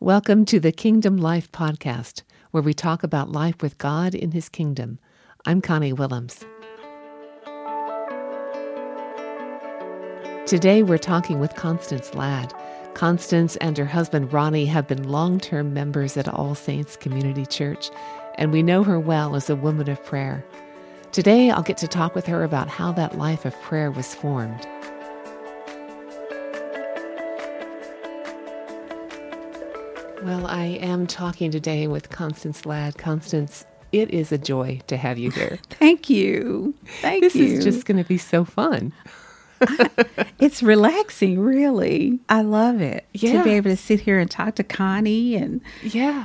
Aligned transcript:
Welcome 0.00 0.44
to 0.46 0.60
the 0.60 0.72
Kingdom 0.72 1.16
Life 1.16 1.50
Podcast, 1.52 2.20
where 2.50 2.62
we 2.62 2.74
talk 2.74 3.02
about 3.02 3.32
life 3.32 3.62
with 3.62 3.78
God 3.78 4.14
in 4.14 4.32
His 4.32 4.50
kingdom. 4.50 4.98
I'm 5.46 5.62
Connie 5.62 5.94
Willems. 5.94 6.44
Today 10.44 10.82
we're 10.82 10.98
talking 10.98 11.40
with 11.40 11.54
Constance 11.54 12.14
Ladd. 12.14 12.52
Constance 12.92 13.56
and 13.56 13.78
her 13.78 13.86
husband 13.86 14.34
Ronnie 14.34 14.66
have 14.66 14.86
been 14.86 15.08
long 15.08 15.40
term 15.40 15.72
members 15.72 16.18
at 16.18 16.28
All 16.28 16.54
Saints 16.54 16.98
Community 16.98 17.46
Church, 17.46 17.88
and 18.34 18.52
we 18.52 18.62
know 18.62 18.84
her 18.84 19.00
well 19.00 19.34
as 19.34 19.48
a 19.48 19.56
woman 19.56 19.88
of 19.88 20.04
prayer. 20.04 20.44
Today 21.10 21.48
I'll 21.48 21.62
get 21.62 21.78
to 21.78 21.88
talk 21.88 22.14
with 22.14 22.26
her 22.26 22.44
about 22.44 22.68
how 22.68 22.92
that 22.92 23.16
life 23.16 23.46
of 23.46 23.58
prayer 23.62 23.90
was 23.90 24.14
formed. 24.14 24.68
Well, 30.26 30.44
I 30.48 30.64
am 30.64 31.06
talking 31.06 31.52
today 31.52 31.86
with 31.86 32.10
Constance 32.10 32.66
Ladd. 32.66 32.98
Constance, 32.98 33.64
it 33.92 34.10
is 34.10 34.32
a 34.32 34.38
joy 34.38 34.80
to 34.88 34.96
have 34.96 35.18
you 35.18 35.30
here. 35.30 35.60
Thank 35.70 36.10
you. 36.10 36.74
Thank 37.00 37.22
this 37.22 37.36
you. 37.36 37.44
This 37.48 37.58
is 37.60 37.64
just 37.64 37.86
going 37.86 37.98
to 38.02 38.08
be 38.08 38.18
so 38.18 38.44
fun. 38.44 38.92
I, 39.60 39.88
it's 40.40 40.64
relaxing, 40.64 41.38
really. 41.38 42.18
I 42.28 42.42
love 42.42 42.80
it 42.80 43.06
Yeah. 43.12 43.34
to 43.38 43.44
be 43.44 43.50
able 43.50 43.70
to 43.70 43.76
sit 43.76 44.00
here 44.00 44.18
and 44.18 44.28
talk 44.28 44.56
to 44.56 44.64
Connie. 44.64 45.36
And 45.36 45.60
Yeah. 45.84 46.24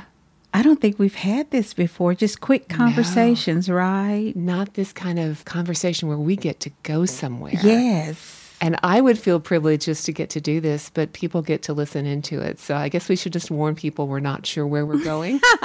I 0.52 0.62
don't 0.62 0.80
think 0.80 0.98
we've 0.98 1.14
had 1.14 1.52
this 1.52 1.72
before. 1.72 2.12
Just 2.16 2.40
quick 2.40 2.68
conversations, 2.68 3.68
right? 3.70 4.32
Not 4.34 4.74
this 4.74 4.92
kind 4.92 5.20
of 5.20 5.44
conversation 5.44 6.08
where 6.08 6.18
we 6.18 6.34
get 6.34 6.58
to 6.58 6.70
go 6.82 7.06
somewhere. 7.06 7.54
Yes. 7.62 8.41
And 8.62 8.78
I 8.84 9.00
would 9.00 9.18
feel 9.18 9.40
privileged 9.40 9.86
just 9.86 10.06
to 10.06 10.12
get 10.12 10.30
to 10.30 10.40
do 10.40 10.60
this, 10.60 10.88
but 10.88 11.12
people 11.12 11.42
get 11.42 11.62
to 11.64 11.72
listen 11.72 12.06
into 12.06 12.40
it. 12.40 12.60
So 12.60 12.76
I 12.76 12.88
guess 12.88 13.08
we 13.08 13.16
should 13.16 13.32
just 13.32 13.50
warn 13.50 13.74
people 13.74 14.06
we're 14.06 14.20
not 14.20 14.46
sure 14.46 14.64
where 14.64 14.86
we're 14.86 15.02
going. 15.02 15.40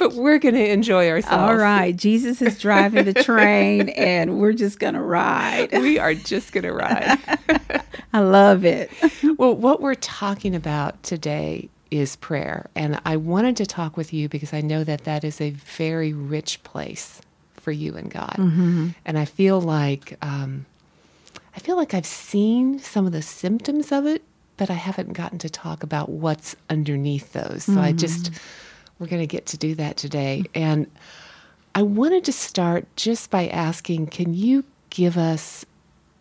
but 0.00 0.14
we're 0.14 0.38
going 0.38 0.56
to 0.56 0.68
enjoy 0.68 1.08
ourselves. 1.10 1.36
All 1.36 1.54
right. 1.54 1.94
Jesus 1.94 2.42
is 2.42 2.58
driving 2.58 3.04
the 3.04 3.14
train, 3.14 3.90
and 3.90 4.40
we're 4.40 4.52
just 4.52 4.80
going 4.80 4.94
to 4.94 5.00
ride. 5.00 5.70
We 5.70 6.00
are 6.00 6.14
just 6.14 6.50
going 6.52 6.64
to 6.64 6.72
ride. 6.72 7.20
I 8.12 8.18
love 8.18 8.64
it. 8.64 8.90
well, 9.38 9.54
what 9.54 9.80
we're 9.80 9.94
talking 9.94 10.56
about 10.56 11.00
today 11.04 11.68
is 11.92 12.16
prayer. 12.16 12.68
And 12.74 13.00
I 13.06 13.16
wanted 13.16 13.56
to 13.58 13.66
talk 13.66 13.96
with 13.96 14.12
you 14.12 14.28
because 14.28 14.52
I 14.52 14.60
know 14.60 14.82
that 14.82 15.04
that 15.04 15.22
is 15.22 15.40
a 15.40 15.50
very 15.50 16.12
rich 16.12 16.64
place 16.64 17.20
for 17.68 17.72
you 17.72 17.94
and 17.96 18.10
God. 18.10 18.36
And 19.04 19.18
I 19.18 19.26
feel 19.26 19.60
like 19.60 20.16
um, 20.22 20.64
I 21.54 21.60
feel 21.60 21.76
like 21.76 21.92
I've 21.92 22.06
seen 22.06 22.78
some 22.78 23.04
of 23.04 23.12
the 23.12 23.20
symptoms 23.20 23.92
of 23.92 24.06
it, 24.06 24.22
but 24.56 24.70
I 24.70 24.74
haven't 24.74 25.12
gotten 25.12 25.38
to 25.40 25.50
talk 25.50 25.82
about 25.82 26.08
what's 26.08 26.56
underneath 26.70 27.34
those. 27.34 27.64
So 27.64 27.78
I 27.78 27.92
just 27.92 28.30
we're 28.98 29.06
going 29.08 29.20
to 29.20 29.26
get 29.26 29.44
to 29.46 29.58
do 29.58 29.74
that 29.74 29.98
today. 29.98 30.44
And 30.54 30.86
I 31.74 31.82
wanted 31.82 32.24
to 32.24 32.32
start 32.32 32.86
just 32.96 33.30
by 33.30 33.48
asking, 33.48 34.06
can 34.06 34.32
you 34.32 34.64
give 34.88 35.18
us 35.18 35.66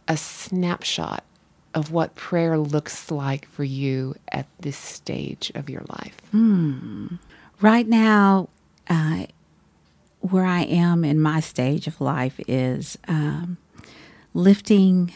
a 0.09 0.17
snapshot 0.17 1.23
of 1.73 1.91
what 1.93 2.15
prayer 2.15 2.57
looks 2.57 3.09
like 3.09 3.47
for 3.47 3.63
you 3.63 4.15
at 4.33 4.47
this 4.59 4.77
stage 4.77 5.49
of 5.55 5.69
your 5.69 5.83
life? 5.87 6.17
Right 7.61 7.87
now, 7.87 8.49
uh, 8.89 9.27
where 10.27 10.45
I 10.45 10.61
am 10.61 11.03
in 11.03 11.19
my 11.19 11.39
stage 11.39 11.87
of 11.87 11.99
life 12.01 12.39
is 12.47 12.97
um, 13.07 13.57
lifting 14.33 15.13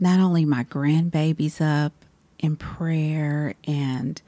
not 0.00 0.20
only 0.20 0.44
my 0.44 0.64
grandbabies 0.64 1.60
up 1.60 1.92
in 2.38 2.56
prayer 2.56 3.54
and 3.64 4.20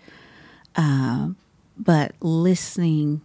uh, 0.77 1.29
but 1.77 2.13
listening 2.21 3.21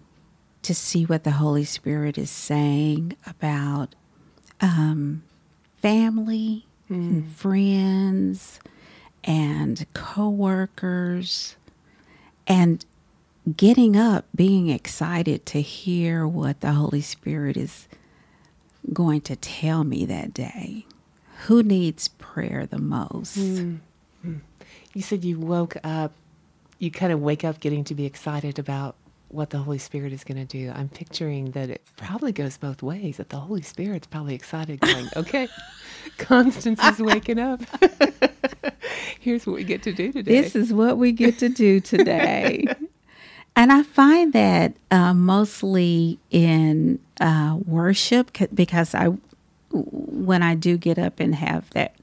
to 0.64 0.74
see 0.76 1.06
what 1.06 1.24
the 1.24 1.32
Holy 1.32 1.64
Spirit 1.64 2.18
is 2.18 2.30
saying 2.30 3.16
about 3.26 3.96
um, 4.62 5.24
family 5.82 6.66
and 6.90 7.30
friends 7.36 8.60
and 9.24 9.86
coworkers. 9.94 11.56
And 12.48 12.84
getting 13.56 13.96
up 13.96 14.26
being 14.36 14.70
excited 14.70 15.46
to 15.48 15.62
hear 15.62 16.28
what 16.28 16.62
the 16.62 16.74
Holy 16.74 17.02
Spirit 17.02 17.58
is 17.58 17.88
going 18.94 19.22
to 19.22 19.36
tell 19.36 19.84
me 19.84 20.06
that 20.06 20.34
day. 20.34 20.86
Who 21.48 21.64
needs 21.64 22.10
prayer 22.10 22.66
the 22.66 22.80
most? 22.80 23.38
Mm-hmm. 23.38 24.36
You 24.94 25.02
said 25.02 25.24
you 25.24 25.40
woke 25.40 25.78
up, 25.84 26.12
you 26.80 26.92
kind 26.92 27.14
of 27.14 27.22
wake 27.22 27.44
up 27.44 27.60
getting 27.60 27.84
to 27.86 27.96
be 27.96 28.06
excited 28.06 28.60
about 28.60 28.96
what 29.30 29.52
the 29.52 29.60
Holy 29.60 29.78
Spirit 29.78 30.12
is 30.12 30.24
going 30.24 30.38
to 30.38 30.46
do. 30.46 30.72
I'm 30.76 30.90
picturing 30.90 31.52
that 31.52 31.70
it 31.70 31.82
probably 31.96 32.32
goes 32.32 32.58
both 32.58 32.82
ways, 32.82 33.18
that 33.18 33.30
the 33.30 33.38
Holy 33.38 33.62
Spirit's 33.62 34.08
probably 34.08 34.36
excited, 34.36 34.80
going, 34.80 35.08
okay, 35.16 35.48
Constance 36.18 36.84
is 36.84 37.00
waking 37.00 37.40
up. 37.40 37.62
Here's 39.20 39.46
what 39.46 39.56
we 39.56 39.64
get 39.64 39.84
to 39.84 39.94
do 39.94 40.12
today. 40.12 40.42
This 40.42 40.56
is 40.56 40.74
what 40.74 40.98
we 40.98 41.12
get 41.12 41.38
to 41.40 41.50
do 41.50 41.80
today. 41.80 42.66
and 43.60 43.74
I 43.74 43.84
find 43.84 44.32
that 44.32 44.74
uh, 44.90 45.14
mostly 45.14 46.18
in 46.32 46.98
uh, 47.20 47.58
worship 47.66 48.32
because 48.54 48.96
I, 48.96 49.08
when 49.74 50.42
I 50.42 50.56
do 50.56 50.78
get 50.78 50.98
up 50.98 51.20
and 51.20 51.36
have 51.36 51.70
that 51.72 51.94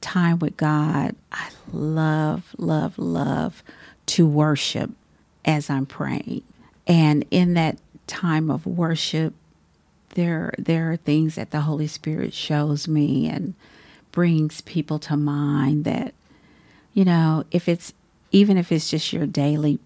time 0.00 0.38
with 0.38 0.56
God, 0.56 1.14
I 1.30 1.50
love, 1.70 2.54
love, 2.56 2.98
love 2.98 3.62
to 4.06 4.26
worship 4.26 4.92
as 5.44 5.68
I'm 5.68 5.84
praying. 5.84 6.42
And 6.86 7.26
in 7.30 7.52
that 7.52 7.76
time 8.06 8.50
of 8.50 8.64
worship, 8.64 9.34
there 10.14 10.54
there 10.56 10.90
are 10.90 10.96
things 10.96 11.34
that 11.34 11.50
the 11.50 11.62
Holy 11.62 11.86
Spirit 11.86 12.32
shows 12.32 12.88
me 12.88 13.28
and 13.28 13.52
brings 14.10 14.62
people 14.62 14.98
to 15.00 15.18
mind 15.18 15.84
that 15.84 16.14
you 16.94 17.04
know 17.04 17.44
if 17.50 17.68
it's 17.68 17.92
even 18.30 18.56
if 18.56 18.70
it's 18.70 18.88
just 18.88 19.12
your 19.12 19.26
daily 19.26 19.80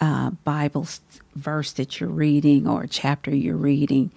uh, 0.00 0.30
Bible 0.30 0.86
verse 1.34 1.72
that 1.72 2.00
you're 2.00 2.08
reading 2.08 2.66
or 2.68 2.84
a 2.84 2.88
chapter 2.88 3.34
you're 3.34 3.56
reading, 3.56 4.10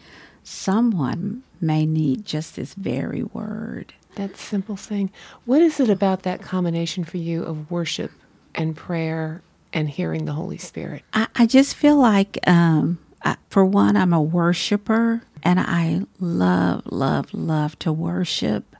someone 0.43 1.43
may 1.59 1.85
need 1.85 2.25
just 2.25 2.55
this 2.55 2.73
very 2.73 3.23
word. 3.23 3.93
That 4.15 4.37
simple 4.37 4.75
thing. 4.75 5.11
What 5.45 5.61
is 5.61 5.79
it 5.79 5.89
about 5.89 6.23
that 6.23 6.41
combination 6.41 7.03
for 7.03 7.17
you 7.17 7.43
of 7.43 7.71
worship 7.71 8.11
and 8.53 8.75
prayer 8.75 9.41
and 9.71 9.89
hearing 9.89 10.25
the 10.25 10.33
Holy 10.33 10.57
Spirit? 10.57 11.03
I, 11.13 11.27
I 11.35 11.45
just 11.45 11.75
feel 11.75 11.97
like, 11.97 12.37
um, 12.47 12.99
I, 13.23 13.37
for 13.49 13.63
one, 13.63 13.95
I'm 13.95 14.13
a 14.13 14.21
worshiper 14.21 15.21
and 15.43 15.59
I 15.59 16.01
love, 16.19 16.83
love, 16.91 17.33
love 17.33 17.79
to 17.79 17.93
worship. 17.93 18.75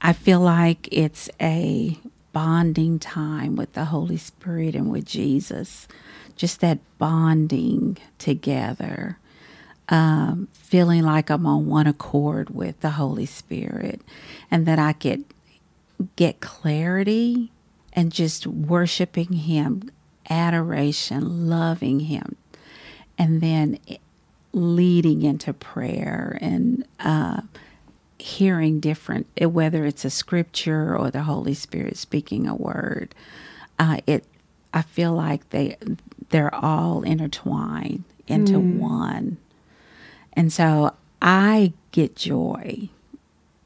I 0.00 0.12
feel 0.12 0.40
like 0.40 0.88
it's 0.90 1.30
a 1.40 1.96
bonding 2.32 2.98
time 2.98 3.56
with 3.56 3.72
the 3.72 3.86
Holy 3.86 4.16
Spirit 4.16 4.74
and 4.74 4.90
with 4.90 5.04
Jesus. 5.04 5.86
Just 6.36 6.60
that 6.60 6.78
bonding 6.98 7.98
together, 8.18 9.18
um, 9.88 10.48
feeling 10.52 11.02
like 11.02 11.30
I'm 11.30 11.46
on 11.46 11.66
one 11.66 11.86
accord 11.86 12.50
with 12.50 12.80
the 12.80 12.90
Holy 12.90 13.26
Spirit, 13.26 14.00
and 14.50 14.66
that 14.66 14.78
I 14.78 14.92
could 14.92 15.24
get 16.16 16.40
clarity 16.40 17.52
and 17.92 18.10
just 18.10 18.46
worshiping 18.46 19.32
Him, 19.32 19.90
adoration, 20.30 21.48
loving 21.48 22.00
Him, 22.00 22.36
and 23.18 23.40
then 23.40 23.78
leading 24.52 25.22
into 25.22 25.52
prayer 25.52 26.38
and 26.40 26.84
uh, 27.00 27.42
hearing 28.22 28.80
different, 28.80 29.26
eh, 29.36 29.46
whether 29.46 29.84
it's 29.84 30.04
a 30.04 30.10
scripture 30.10 30.96
or 30.96 31.10
the 31.10 31.24
Holy 31.24 31.54
Spirit 31.54 31.96
speaking 31.96 32.46
a 32.46 32.54
word. 32.54 33.14
Uh, 33.78 33.98
it, 34.06 34.24
I 34.72 34.82
feel 34.82 35.12
like 35.12 35.50
they, 35.50 35.76
they're 36.30 36.54
all 36.54 37.02
intertwined 37.02 38.04
into 38.28 38.58
one, 38.60 39.38
and 40.32 40.52
so 40.52 40.94
I 41.20 41.72
get 41.90 42.16
joy 42.16 42.88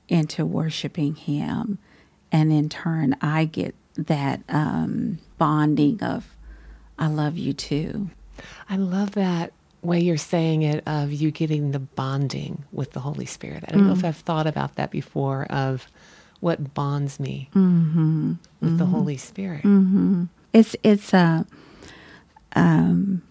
into 0.09 0.47
worshiping 0.47 1.15
Him, 1.15 1.79
and 2.33 2.51
in 2.51 2.69
turn, 2.69 3.17
I 3.21 3.45
get 3.45 3.75
that 3.97 4.41
um, 4.49 5.19
bonding 5.39 6.03
of, 6.03 6.35
I 6.99 7.09
love 7.09 7.37
you 7.37 7.53
too. 7.53 8.11
I 8.69 8.77
love 8.77 9.13
that 9.13 9.53
way 9.87 10.01
you're 10.01 10.17
saying 10.17 10.63
it 10.63 10.83
of 10.87 11.13
you 11.13 11.31
getting 11.31 11.73
the 11.73 11.79
bonding 11.79 12.65
with 12.73 12.93
the 12.93 13.01
Holy 13.01 13.27
Spirit. 13.27 13.65
I 13.67 13.73
don't 13.73 13.87
know 13.87 13.93
if 13.93 14.01
mm. 14.01 14.09
I've 14.09 14.17
thought 14.17 14.47
about 14.47 14.77
that 14.77 14.91
before 14.91 15.47
of 15.51 15.87
what 16.41 16.75
bonds 16.75 17.19
me 17.19 17.49
mm-hmm. 17.55 18.35
with 18.61 18.79
the 18.79 18.85
mm-hmm. 18.85 18.93
Holy 18.93 19.17
Spirit. 19.17 19.63
Mm-hmm. 19.63 20.25
It's 20.53 20.77
it's 20.83 21.13
a 21.13 21.47
um, 22.55 23.23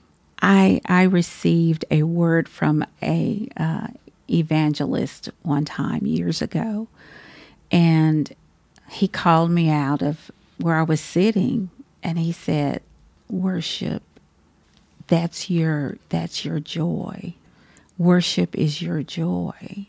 I 0.41 0.81
I 0.85 1.03
received 1.03 1.85
a 1.89 2.03
word 2.03 2.47
from 2.47 2.85
a 3.01 3.47
uh, 3.57 3.87
evangelist 4.29 5.29
one 5.43 5.65
time 5.65 6.05
years 6.05 6.41
ago, 6.41 6.87
and 7.71 8.33
he 8.89 9.07
called 9.07 9.51
me 9.51 9.69
out 9.69 10.01
of 10.01 10.31
where 10.57 10.75
I 10.75 10.83
was 10.83 11.01
sitting, 11.01 11.69
and 12.03 12.19
he 12.19 12.31
said, 12.31 12.81
"Worship. 13.29 14.03
That's 15.07 15.49
your 15.49 15.97
that's 16.09 16.45
your 16.45 16.59
joy. 16.59 17.35
Worship 17.97 18.55
is 18.55 18.81
your 18.81 19.03
joy." 19.03 19.87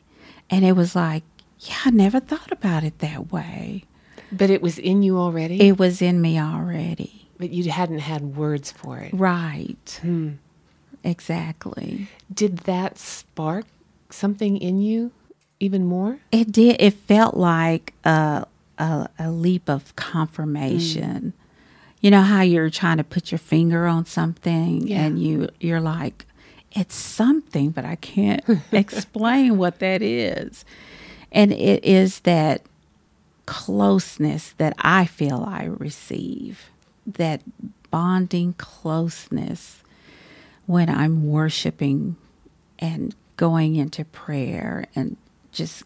And 0.48 0.64
it 0.64 0.72
was 0.72 0.94
like, 0.94 1.24
yeah, 1.60 1.76
I 1.84 1.90
never 1.90 2.20
thought 2.20 2.52
about 2.52 2.84
it 2.84 2.98
that 3.00 3.32
way. 3.32 3.84
But 4.30 4.50
it 4.50 4.62
was 4.62 4.78
in 4.78 5.02
you 5.02 5.18
already? 5.18 5.60
It 5.60 5.78
was 5.78 6.02
in 6.02 6.20
me 6.20 6.38
already. 6.38 7.28
But 7.38 7.50
you 7.50 7.70
hadn't 7.70 8.00
had 8.00 8.36
words 8.36 8.70
for 8.72 8.98
it. 8.98 9.12
Right. 9.12 9.98
Hmm. 10.02 10.32
Exactly. 11.04 12.08
Did 12.32 12.58
that 12.58 12.98
spark 12.98 13.66
something 14.10 14.56
in 14.56 14.80
you 14.80 15.12
even 15.60 15.86
more? 15.86 16.18
It 16.32 16.50
did. 16.50 16.76
It 16.80 16.94
felt 16.94 17.36
like 17.36 17.94
a, 18.04 18.46
a, 18.78 19.08
a 19.18 19.30
leap 19.30 19.68
of 19.68 19.94
confirmation. 19.96 21.32
Mm. 21.36 21.45
You 22.00 22.10
know 22.10 22.22
how 22.22 22.42
you're 22.42 22.70
trying 22.70 22.98
to 22.98 23.04
put 23.04 23.32
your 23.32 23.38
finger 23.38 23.86
on 23.86 24.06
something 24.06 24.86
yeah. 24.86 25.02
and 25.02 25.20
you 25.20 25.48
you're 25.60 25.80
like, 25.80 26.26
it's 26.72 26.94
something, 26.94 27.70
but 27.70 27.84
I 27.84 27.96
can't 27.96 28.44
explain 28.72 29.56
what 29.56 29.78
that 29.78 30.02
is. 30.02 30.64
And 31.32 31.52
it 31.52 31.84
is 31.84 32.20
that 32.20 32.62
closeness 33.46 34.54
that 34.58 34.74
I 34.78 35.06
feel 35.06 35.44
I 35.48 35.64
receive, 35.64 36.70
that 37.06 37.42
bonding 37.90 38.54
closeness 38.58 39.82
when 40.66 40.90
I'm 40.90 41.28
worshiping 41.28 42.16
and 42.78 43.14
going 43.36 43.76
into 43.76 44.04
prayer 44.04 44.86
and 44.94 45.16
just 45.52 45.84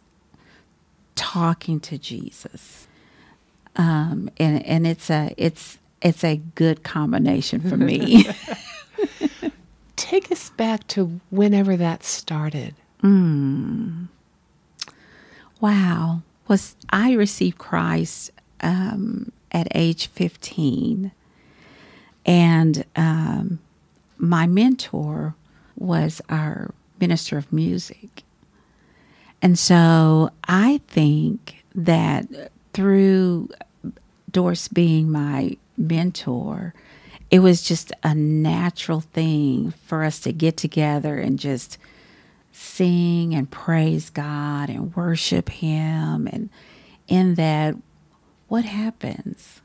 talking 1.14 1.78
to 1.80 1.98
Jesus. 1.98 2.88
Um, 3.76 4.30
and 4.38 4.64
and 4.66 4.86
it's 4.86 5.10
a 5.10 5.32
it's 5.36 5.78
it's 6.02 6.24
a 6.24 6.36
good 6.54 6.82
combination 6.82 7.60
for 7.60 7.76
me. 7.76 8.24
Take 9.96 10.32
us 10.32 10.50
back 10.50 10.86
to 10.88 11.20
whenever 11.30 11.76
that 11.76 12.04
started. 12.04 12.74
Mm. 13.02 14.08
Wow. 15.60 16.22
Was 16.48 16.74
I 16.90 17.12
received 17.12 17.58
Christ 17.58 18.32
um, 18.62 19.32
at 19.52 19.68
age 19.74 20.08
15. 20.08 21.12
And 22.26 22.84
um, 22.96 23.58
my 24.18 24.46
mentor 24.46 25.34
was 25.76 26.20
our 26.28 26.74
minister 27.00 27.38
of 27.38 27.52
music. 27.52 28.22
And 29.42 29.58
so 29.58 30.30
I 30.46 30.80
think 30.86 31.64
that 31.74 32.52
through 32.72 33.48
Doris 34.30 34.68
being 34.68 35.10
my 35.10 35.56
mentor, 35.80 36.74
it 37.30 37.40
was 37.40 37.62
just 37.62 37.92
a 38.02 38.14
natural 38.14 39.00
thing 39.00 39.72
for 39.86 40.04
us 40.04 40.20
to 40.20 40.32
get 40.32 40.56
together 40.56 41.18
and 41.18 41.38
just 41.38 41.78
sing 42.52 43.34
and 43.34 43.50
praise 43.50 44.10
God 44.10 44.68
and 44.68 44.94
worship 44.94 45.48
Him. 45.48 46.26
And 46.26 46.50
in 47.08 47.36
that, 47.36 47.76
what 48.48 48.64
happens? 48.64 49.60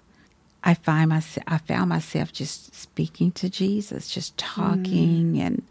I 0.64 0.74
find 0.74 1.10
myself, 1.10 1.44
I 1.48 1.58
found 1.58 1.90
myself 1.90 2.32
just 2.32 2.74
speaking 2.74 3.32
to 3.34 3.50
Jesus, 3.50 4.10
just 4.10 4.38
talking 4.38 5.34
mm. 5.34 5.40
and 5.40 5.64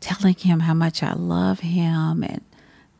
telling 0.00 0.34
Him 0.34 0.60
how 0.60 0.74
much 0.74 1.02
I 1.02 1.14
love 1.14 1.60
Him 1.60 2.22
and 2.22 2.42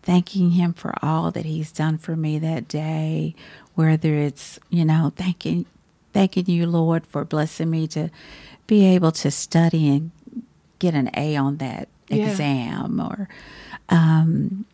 thanking 0.02 0.50
Him 0.52 0.72
for 0.72 0.94
all 1.02 1.30
that 1.30 1.44
He's 1.44 1.72
done 1.72 1.98
for 1.98 2.16
me 2.16 2.38
that 2.38 2.68
day. 2.68 3.34
Whether 3.74 4.14
it's, 4.14 4.58
you 4.70 4.84
know, 4.84 5.12
thanking 5.16 5.66
Thanking 6.14 6.46
you, 6.46 6.66
Lord, 6.66 7.06
for 7.06 7.24
blessing 7.24 7.70
me 7.70 7.88
to 7.88 8.08
be 8.68 8.86
able 8.86 9.12
to 9.12 9.30
study 9.30 9.88
and 9.88 10.12
get 10.78 10.94
an 10.94 11.10
A 11.14 11.36
on 11.36 11.56
that 11.58 11.88
yeah. 12.08 12.30
exam 12.30 13.00
or 13.00 13.28
um, 13.88 14.64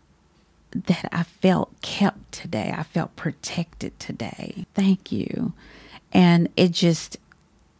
that 0.73 1.09
I 1.11 1.23
felt 1.23 1.73
kept 1.81 2.31
today. 2.31 2.73
I 2.77 2.83
felt 2.83 3.17
protected 3.17 3.99
today. 3.99 4.67
Thank 4.75 5.11
you. 5.11 5.55
And 6.13 6.49
it 6.57 6.73
just, 6.73 7.17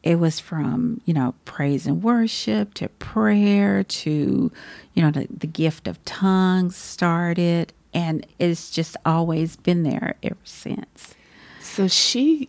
it 0.03 0.19
was 0.19 0.41
from, 0.41 1.03
you 1.05 1.13
know, 1.13 1.35
praise 1.45 1.87
and 1.87 2.03
worship 2.03 2.73
to 2.75 2.89
prayer 2.89 3.85
to, 3.85 4.51
you 4.95 5.03
know, 5.03 5.11
the, 5.11 5.27
the 5.31 5.47
gift 5.47 5.87
of 5.87 6.03
tongues 6.07 6.77
started. 6.77 7.75
And 7.93 8.27
it's 8.39 8.71
just 8.71 8.97
always 9.05 9.57
been 9.57 9.83
there 9.83 10.15
ever 10.23 10.37
since. 10.45 11.15
So 11.61 11.89
she 11.89 12.49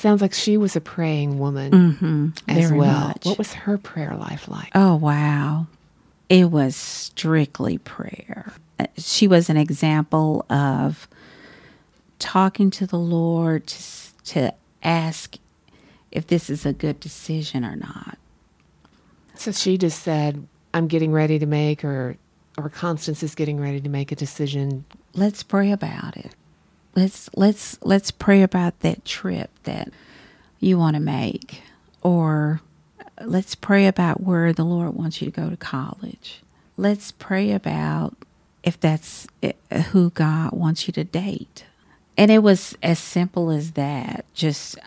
sounds 0.00 0.22
like 0.22 0.32
she 0.32 0.56
was 0.56 0.74
a 0.74 0.80
praying 0.80 1.38
woman 1.38 1.72
mm-hmm, 1.72 2.28
as 2.48 2.72
well. 2.72 3.08
Much. 3.08 3.26
What 3.26 3.38
was 3.38 3.52
her 3.52 3.78
prayer 3.78 4.16
life 4.16 4.48
like? 4.48 4.70
Oh, 4.74 4.96
wow. 4.96 5.66
It 6.28 6.50
was 6.50 6.74
strictly 6.74 7.78
prayer. 7.78 8.52
Uh, 8.78 8.86
she 8.96 9.28
was 9.28 9.50
an 9.50 9.56
example 9.56 10.46
of 10.48 11.06
talking 12.18 12.70
to 12.70 12.86
the 12.86 12.98
Lord 12.98 13.66
to, 13.66 13.82
to 14.24 14.54
ask 14.82 15.36
if 16.10 16.26
this 16.26 16.48
is 16.48 16.64
a 16.64 16.72
good 16.72 16.98
decision 16.98 17.64
or 17.64 17.76
not. 17.76 18.18
So 19.34 19.52
she 19.52 19.76
just 19.76 20.02
said, 20.02 20.46
I'm 20.72 20.86
getting 20.86 21.12
ready 21.12 21.38
to 21.38 21.46
make, 21.46 21.84
or, 21.84 22.16
or 22.56 22.68
Constance 22.68 23.22
is 23.22 23.34
getting 23.34 23.60
ready 23.60 23.80
to 23.80 23.88
make 23.88 24.12
a 24.12 24.16
decision. 24.16 24.84
Let's 25.14 25.42
pray 25.42 25.72
about 25.72 26.16
it 26.16 26.34
let's 26.94 27.30
let's 27.34 27.78
let's 27.82 28.10
pray 28.10 28.42
about 28.42 28.80
that 28.80 29.04
trip 29.04 29.50
that 29.64 29.90
you 30.58 30.78
want 30.78 30.94
to 30.94 31.00
make 31.00 31.62
or 32.02 32.60
let's 33.20 33.54
pray 33.54 33.86
about 33.86 34.22
where 34.22 34.52
the 34.52 34.64
Lord 34.64 34.94
wants 34.94 35.20
you 35.20 35.30
to 35.30 35.40
go 35.40 35.50
to 35.50 35.56
college. 35.56 36.42
Let's 36.76 37.12
pray 37.12 37.52
about 37.52 38.16
if 38.62 38.78
that's 38.78 39.26
eh, 39.42 39.52
who 39.90 40.10
God 40.10 40.52
wants 40.52 40.86
you 40.86 40.92
to 40.92 41.04
date. 41.04 41.64
And 42.16 42.30
it 42.30 42.42
was 42.42 42.76
as 42.82 42.98
simple 42.98 43.50
as 43.50 43.72
that, 43.72 44.24
just 44.34 44.78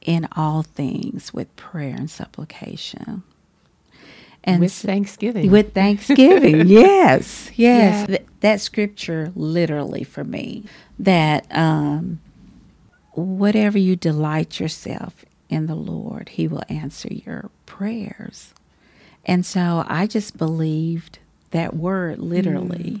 in 0.00 0.26
all 0.34 0.62
things 0.62 1.32
with 1.32 1.54
prayer 1.56 1.94
and 1.96 2.10
supplication. 2.10 3.22
And 4.42 4.60
with 4.60 4.72
Thanksgiving. 4.72 5.50
With 5.50 5.74
Thanksgiving, 5.74 6.66
yes, 6.66 7.50
yes. 7.54 8.00
Yeah. 8.00 8.06
Th- 8.06 8.26
that 8.40 8.60
scripture 8.60 9.32
literally 9.36 10.02
for 10.02 10.24
me 10.24 10.64
that 10.98 11.46
um, 11.50 12.20
whatever 13.12 13.78
you 13.78 13.96
delight 13.96 14.58
yourself 14.58 15.24
in 15.48 15.66
the 15.66 15.74
Lord, 15.74 16.30
He 16.30 16.48
will 16.48 16.62
answer 16.68 17.12
your 17.12 17.50
prayers. 17.66 18.54
And 19.26 19.44
so 19.44 19.84
I 19.86 20.06
just 20.06 20.38
believed 20.38 21.18
that 21.50 21.74
word 21.74 22.18
literally 22.18 22.78
mm. 22.78 23.00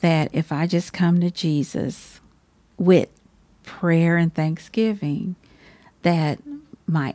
that 0.00 0.30
if 0.32 0.50
I 0.50 0.66
just 0.66 0.92
come 0.92 1.20
to 1.20 1.30
Jesus 1.30 2.20
with 2.76 3.08
prayer 3.62 4.16
and 4.16 4.34
thanksgiving, 4.34 5.36
that 6.02 6.38
my 6.86 7.14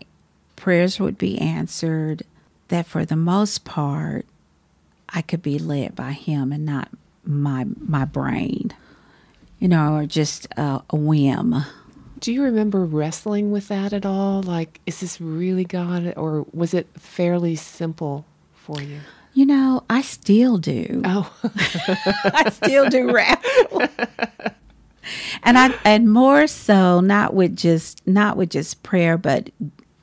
prayers 0.56 1.00
would 1.00 1.18
be 1.18 1.38
answered 1.40 2.24
that 2.70 2.86
for 2.86 3.06
the 3.06 3.16
most 3.16 3.66
part, 3.66 4.26
I 5.10 5.22
could 5.22 5.42
be 5.42 5.60
led 5.60 5.96
by 5.96 6.12
Him 6.12 6.52
and 6.52 6.66
not 6.66 6.90
my 7.24 7.66
my 7.80 8.06
brain, 8.06 8.72
you 9.60 9.68
know, 9.68 9.96
or 9.96 10.06
just 10.06 10.48
a, 10.58 10.82
a 10.90 10.96
whim. 10.96 11.56
Do 12.20 12.34
you 12.34 12.44
remember 12.44 12.84
wrestling 12.84 13.52
with 13.52 13.70
that 13.70 13.94
at 13.94 14.06
all? 14.06 14.42
Like, 14.42 14.82
is 14.86 15.00
this 15.00 15.22
really 15.22 15.64
God, 15.64 16.14
or 16.18 16.46
was 16.54 16.74
it 16.74 16.88
fairly 16.98 17.56
simple 17.56 18.26
for 18.54 18.82
you? 18.82 19.00
You 19.34 19.46
know, 19.46 19.84
I 19.90 20.02
still 20.02 20.58
do. 20.58 21.02
Oh, 21.06 21.34
I 22.26 22.50
still 22.52 22.90
do 22.90 23.12
wrestle. 23.12 23.84
and 25.44 25.58
I 25.58 25.74
and 25.86 26.12
more 26.12 26.48
so 26.48 27.00
not 27.00 27.34
with 27.34 27.56
just 27.56 28.06
not 28.06 28.38
with 28.38 28.50
just 28.50 28.84
prayer, 28.84 29.18
but 29.18 29.50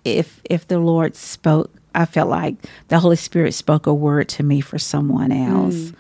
if 0.05 0.41
if 0.49 0.67
the 0.67 0.79
Lord 0.79 1.17
spoke 1.17 1.71
I 1.97 2.05
felt 2.05 2.29
like 2.29 2.57
the 2.89 3.01
Holy 3.01 3.17
Spirit 3.17 3.55
spoke 3.55 3.87
a 3.87 3.95
word 3.95 4.29
to 4.31 4.43
me 4.43 4.61
for 4.61 4.79
someone 4.79 5.33
else. 5.33 5.75
Mm. 5.75 5.95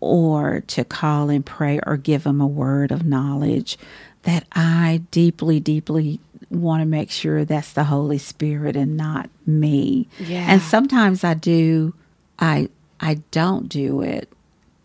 Or 0.00 0.60
to 0.68 0.84
call 0.84 1.28
and 1.28 1.44
pray 1.44 1.80
or 1.84 1.96
give 1.96 2.22
them 2.22 2.40
a 2.40 2.46
word 2.46 2.92
of 2.92 3.04
knowledge 3.04 3.76
that 4.22 4.46
I 4.52 5.02
deeply, 5.10 5.58
deeply 5.58 6.20
want 6.50 6.82
to 6.82 6.86
make 6.86 7.10
sure 7.10 7.44
that's 7.44 7.72
the 7.72 7.84
Holy 7.84 8.18
Spirit 8.18 8.76
and 8.76 8.96
not 8.96 9.28
me. 9.46 10.08
Yeah. 10.20 10.46
And 10.48 10.62
sometimes 10.62 11.24
I 11.24 11.34
do 11.34 11.94
I 12.38 12.68
I 13.00 13.14
don't 13.30 13.68
do 13.68 14.02
it 14.02 14.30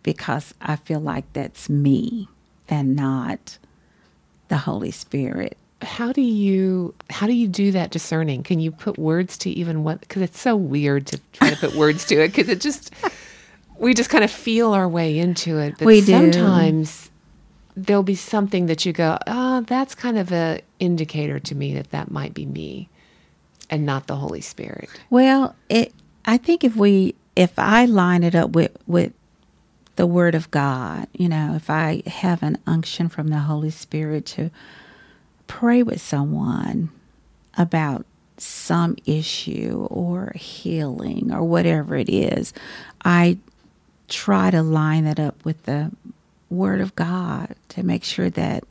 because 0.02 0.54
I 0.62 0.76
feel 0.76 1.00
like 1.00 1.32
that's 1.34 1.70
me 1.70 2.28
and 2.68 2.96
not 2.96 3.58
the 4.48 4.58
Holy 4.58 4.92
Spirit 4.92 5.58
how 5.84 6.12
do 6.12 6.22
you 6.22 6.94
how 7.10 7.28
do 7.28 7.34
you 7.34 7.48
do 7.48 7.72
that 7.72 7.92
discerning? 7.92 8.44
Can 8.44 8.60
you 8.60 8.72
put 8.72 8.98
words 8.98 9.38
to 9.40 9.50
even 9.50 9.84
what? 9.84 10.00
Because 10.02 10.22
it's 10.22 10.40
so 10.40 10.56
weird 10.56 11.08
to 11.08 11.20
try 11.34 11.50
to 11.50 11.56
put 11.56 11.76
words 11.76 12.06
to 12.06 12.22
it 12.22 12.30
because 12.30 12.50
it 12.50 12.62
just 12.62 12.94
we 13.78 13.94
just 13.94 14.10
kind 14.10 14.24
of 14.24 14.32
feel 14.32 14.74
our 14.74 14.88
way 14.88 15.18
into 15.18 15.60
it. 15.60 15.76
But 15.78 15.86
we 15.86 16.02
do. 16.02 16.08
sometimes 16.08 17.12
there'll 17.76 18.04
be 18.04 18.16
something 18.16 18.68
that 18.68 18.86
you 18.86 18.94
go, 18.94 19.18
oh, 19.28 19.62
that's 19.62 19.96
kind 19.96 20.18
of 20.18 20.32
a 20.32 20.62
indicator 20.80 21.40
to 21.40 21.56
me 21.56 21.74
that 21.74 21.92
that 21.92 22.12
might 22.12 22.34
be 22.34 22.46
me 22.46 22.90
and 23.70 23.86
not 23.86 24.08
the 24.08 24.16
Holy 24.16 24.42
Spirit. 24.42 24.90
Well, 25.10 25.56
it. 25.70 25.94
I 26.26 26.38
think 26.38 26.64
if 26.64 26.76
we, 26.76 27.16
if 27.36 27.58
I 27.60 27.86
line 27.86 28.24
it 28.24 28.36
up 28.36 28.52
with 28.52 28.78
with 28.88 29.14
the 29.96 30.06
Word 30.08 30.36
of 30.36 30.50
God, 30.52 31.08
you 31.14 31.28
know, 31.28 31.54
if 31.56 31.70
I 31.70 32.04
have 32.08 32.44
an 32.44 32.58
unction 32.66 33.10
from 33.10 33.28
the 33.28 33.40
Holy 33.40 33.70
Spirit 33.70 34.26
to 34.28 34.50
pray 35.48 35.84
with 35.84 36.02
someone 36.02 36.90
about 37.58 38.06
some 38.38 38.96
issue 39.06 39.88
or 39.90 40.34
healing 40.36 41.32
or 41.32 41.44
whatever 41.44 41.96
it 41.96 42.10
is, 42.10 42.54
I 43.04 43.38
try 44.08 44.52
to 44.52 44.62
line 44.62 45.06
that 45.06 45.20
up 45.20 45.44
with 45.46 45.64
the 45.64 45.92
Word 46.50 46.82
of 46.82 46.96
God 46.96 47.56
to 47.70 47.84
make 47.84 48.04
sure 48.04 48.30
that 48.30 48.64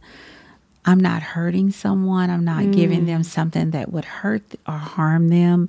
I'm 0.84 1.00
not 1.00 1.22
hurting 1.22 1.70
someone, 1.70 2.28
I'm 2.30 2.44
not 2.44 2.64
mm. 2.64 2.72
giving 2.72 3.06
them 3.06 3.22
something 3.22 3.70
that 3.70 3.92
would 3.92 4.04
hurt 4.04 4.42
or 4.66 4.74
harm 4.74 5.28
them, 5.28 5.68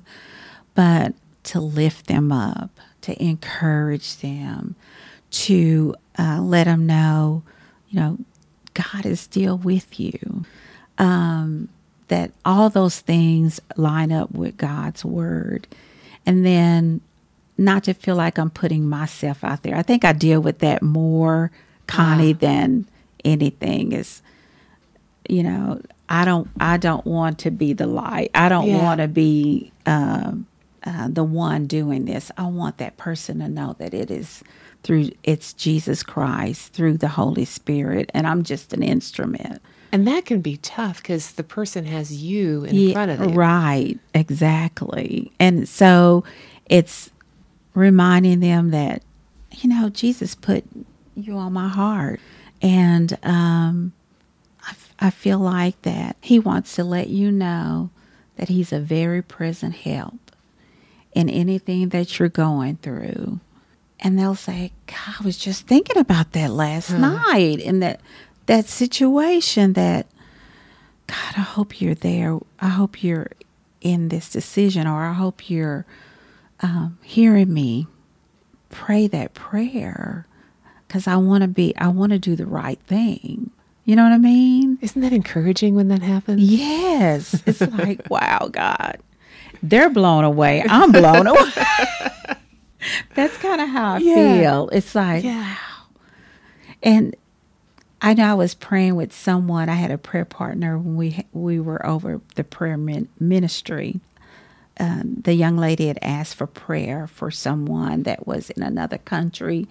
but 0.74 1.14
to 1.44 1.60
lift 1.60 2.06
them 2.06 2.32
up, 2.32 2.70
to 3.02 3.22
encourage 3.22 4.16
them, 4.18 4.74
to 5.30 5.94
uh, 6.18 6.40
let 6.40 6.64
them 6.64 6.86
know, 6.86 7.42
you 7.88 8.00
know, 8.00 8.18
God 8.74 9.06
is 9.06 9.20
still 9.20 9.56
with 9.56 10.00
you. 10.00 10.44
Um, 10.98 11.68
that 12.08 12.32
all 12.44 12.70
those 12.70 13.00
things 13.00 13.60
line 13.76 14.12
up 14.12 14.30
with 14.32 14.56
God's 14.56 15.04
word. 15.04 15.66
And 16.26 16.44
then 16.44 17.00
not 17.56 17.84
to 17.84 17.94
feel 17.94 18.16
like 18.16 18.38
I'm 18.38 18.50
putting 18.50 18.88
myself 18.88 19.44
out 19.44 19.62
there. 19.62 19.76
I 19.76 19.82
think 19.82 20.04
I 20.04 20.12
deal 20.12 20.40
with 20.40 20.58
that 20.58 20.82
more, 20.82 21.50
Connie, 21.86 22.34
uh. 22.34 22.38
than 22.38 22.86
anything 23.24 23.92
is, 23.92 24.22
you 25.28 25.42
know, 25.42 25.80
I 26.08 26.24
don't, 26.24 26.48
I 26.60 26.76
don't 26.76 27.06
want 27.06 27.38
to 27.40 27.50
be 27.50 27.72
the 27.72 27.86
light. 27.86 28.30
I 28.34 28.48
don't 28.48 28.68
yeah. 28.68 28.82
want 28.82 29.00
to 29.00 29.08
be 29.08 29.72
um, 29.86 30.46
uh, 30.84 31.08
the 31.08 31.24
one 31.24 31.66
doing 31.66 32.04
this. 32.04 32.30
I 32.36 32.46
want 32.46 32.78
that 32.78 32.96
person 32.96 33.38
to 33.38 33.48
know 33.48 33.76
that 33.78 33.94
it 33.94 34.10
is 34.10 34.42
through, 34.82 35.10
it's 35.22 35.54
Jesus 35.54 36.02
Christ, 36.02 36.74
through 36.74 36.98
the 36.98 37.08
Holy 37.08 37.46
Spirit, 37.46 38.10
and 38.12 38.26
I'm 38.26 38.42
just 38.42 38.74
an 38.74 38.82
instrument. 38.82 39.62
And 39.94 40.08
that 40.08 40.24
can 40.24 40.40
be 40.40 40.56
tough 40.56 41.00
because 41.00 41.30
the 41.34 41.44
person 41.44 41.84
has 41.84 42.20
you 42.20 42.64
in 42.64 42.74
yeah, 42.74 42.94
front 42.94 43.12
of 43.12 43.20
them. 43.20 43.34
Right, 43.36 43.96
exactly. 44.12 45.30
And 45.38 45.68
so 45.68 46.24
it's 46.66 47.12
reminding 47.74 48.40
them 48.40 48.72
that, 48.72 49.04
you 49.52 49.70
know, 49.70 49.90
Jesus 49.90 50.34
put 50.34 50.64
you 51.14 51.36
on 51.36 51.52
my 51.52 51.68
heart. 51.68 52.18
And 52.60 53.16
um, 53.22 53.92
I, 54.64 54.74
I 54.98 55.10
feel 55.10 55.38
like 55.38 55.80
that 55.82 56.16
He 56.20 56.40
wants 56.40 56.74
to 56.74 56.82
let 56.82 57.06
you 57.06 57.30
know 57.30 57.90
that 58.34 58.48
He's 58.48 58.72
a 58.72 58.80
very 58.80 59.22
present 59.22 59.76
help 59.76 60.32
in 61.12 61.30
anything 61.30 61.90
that 61.90 62.18
you're 62.18 62.28
going 62.28 62.78
through. 62.78 63.38
And 64.00 64.18
they'll 64.18 64.34
say, 64.34 64.72
God, 64.88 65.14
I 65.20 65.24
was 65.24 65.38
just 65.38 65.68
thinking 65.68 65.98
about 65.98 66.32
that 66.32 66.50
last 66.50 66.90
huh. 66.90 66.98
night 66.98 67.60
and 67.60 67.80
that 67.80 68.00
that 68.46 68.66
situation 68.66 69.72
that 69.74 70.06
God, 71.06 71.34
I 71.36 71.40
hope 71.40 71.80
you're 71.80 71.94
there. 71.94 72.38
I 72.60 72.68
hope 72.68 73.02
you're 73.02 73.30
in 73.80 74.08
this 74.08 74.30
decision, 74.30 74.86
or 74.86 75.04
I 75.04 75.12
hope 75.12 75.50
you're 75.50 75.84
um, 76.60 76.98
hearing 77.02 77.52
me 77.52 77.86
pray 78.70 79.06
that 79.06 79.34
prayer 79.34 80.26
because 80.88 81.06
I 81.06 81.16
want 81.16 81.42
to 81.42 81.48
be, 81.48 81.76
I 81.76 81.88
want 81.88 82.12
to 82.12 82.18
do 82.18 82.34
the 82.36 82.46
right 82.46 82.78
thing. 82.80 83.50
You 83.84 83.96
know 83.96 84.02
what 84.02 84.12
I 84.12 84.18
mean? 84.18 84.78
Isn't 84.80 85.02
that 85.02 85.12
encouraging 85.12 85.74
when 85.74 85.88
that 85.88 86.02
happens? 86.02 86.40
Yes. 86.40 87.42
It's 87.46 87.60
like, 87.60 88.08
wow, 88.08 88.48
God, 88.50 88.98
they're 89.62 89.90
blown 89.90 90.24
away. 90.24 90.64
I'm 90.66 90.90
blown 90.90 91.26
away. 91.26 91.52
That's 93.14 93.36
kind 93.38 93.60
of 93.60 93.68
how 93.68 93.94
I 93.94 93.98
yeah. 93.98 94.40
feel. 94.40 94.68
It's 94.70 94.94
like, 94.94 95.24
yeah. 95.24 95.54
wow. 95.54 95.86
And 96.82 97.16
I 98.04 98.12
know 98.12 98.32
I 98.32 98.34
was 98.34 98.52
praying 98.52 98.96
with 98.96 99.14
someone. 99.14 99.70
I 99.70 99.76
had 99.76 99.90
a 99.90 99.96
prayer 99.96 100.26
partner 100.26 100.76
when 100.76 100.94
we 100.94 101.24
we 101.32 101.58
were 101.58 101.84
over 101.86 102.20
the 102.34 102.44
prayer 102.44 102.76
ministry. 102.76 103.98
Um, 104.78 105.22
the 105.22 105.32
young 105.32 105.56
lady 105.56 105.86
had 105.86 105.98
asked 106.02 106.34
for 106.34 106.46
prayer 106.46 107.06
for 107.06 107.30
someone 107.30 108.02
that 108.02 108.26
was 108.26 108.50
in 108.50 108.62
another 108.62 108.98
country, 108.98 109.66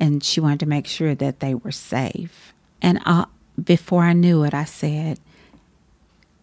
and 0.00 0.24
she 0.24 0.40
wanted 0.40 0.58
to 0.60 0.66
make 0.66 0.88
sure 0.88 1.14
that 1.14 1.38
they 1.38 1.54
were 1.54 1.70
safe. 1.70 2.52
And 2.82 2.98
I, 3.06 3.26
before 3.62 4.02
I 4.02 4.14
knew 4.14 4.42
it, 4.42 4.52
I 4.52 4.64
said, 4.64 5.20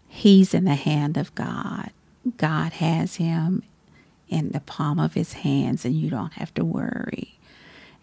"He's 0.08 0.54
in 0.54 0.64
the 0.64 0.76
hand 0.76 1.18
of 1.18 1.36
God. 1.36 1.90
God 2.38 2.72
has 2.72 3.18
him 3.18 3.64
in 4.30 4.52
the 4.52 4.62
palm 4.62 4.98
of 4.98 5.14
His 5.14 5.34
hands, 5.34 5.84
and 5.84 5.94
you 5.94 6.10
don't 6.10 6.34
have 6.36 6.54
to 6.54 6.64
worry." 6.64 7.38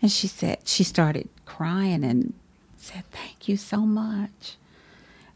And 0.02 0.12
she 0.12 0.26
said 0.26 0.58
she 0.66 0.84
started 0.84 1.30
crying 1.46 2.04
and 2.04 2.34
said, 2.80 3.04
Thank 3.10 3.48
you 3.48 3.56
so 3.56 3.78
much. 3.78 4.56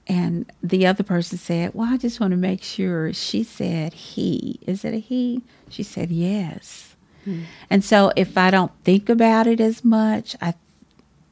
And 0.07 0.51
the 0.63 0.87
other 0.87 1.03
person 1.03 1.39
said, 1.39 1.73
Well, 1.75 1.93
I 1.93 1.97
just 1.97 2.21
want 2.21 2.33
to 2.33 2.37
make 2.37 2.63
sure. 2.63 3.13
She 3.13 3.43
said, 3.43 3.95
He. 3.95 4.59
Is 4.67 4.85
it 4.85 4.95
a 4.95 4.99
he? 4.99 5.43
She 5.69 5.83
said, 5.83 6.11
Yes. 6.11 6.97
Hmm. 7.25 7.43
And 7.71 7.85
so 7.85 8.13
if 8.17 8.37
I 8.37 8.51
don't 8.51 8.73
think 8.85 9.09
about 9.09 9.47
it 9.47 9.61
as 9.61 9.85
much, 9.85 10.37
I, 10.43 10.55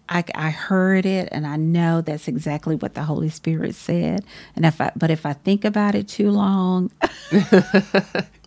I, 0.09 0.25
I 0.35 0.51
heard 0.51 1.05
it 1.07 1.29
and 1.33 1.47
I 1.47 1.57
know 1.57 2.01
that's 2.01 2.29
exactly 2.29 2.77
what 2.77 2.95
the 2.95 3.03
Holy 3.03 3.29
Spirit 3.29 3.75
said. 3.75 4.25
And 4.57 4.65
if 4.65 4.81
I, 4.81 4.93
but 4.97 5.11
if 5.11 5.27
I 5.27 5.35
think 5.35 5.65
about 5.65 5.95
it 5.95 6.09
too 6.09 6.31
long, 6.31 6.91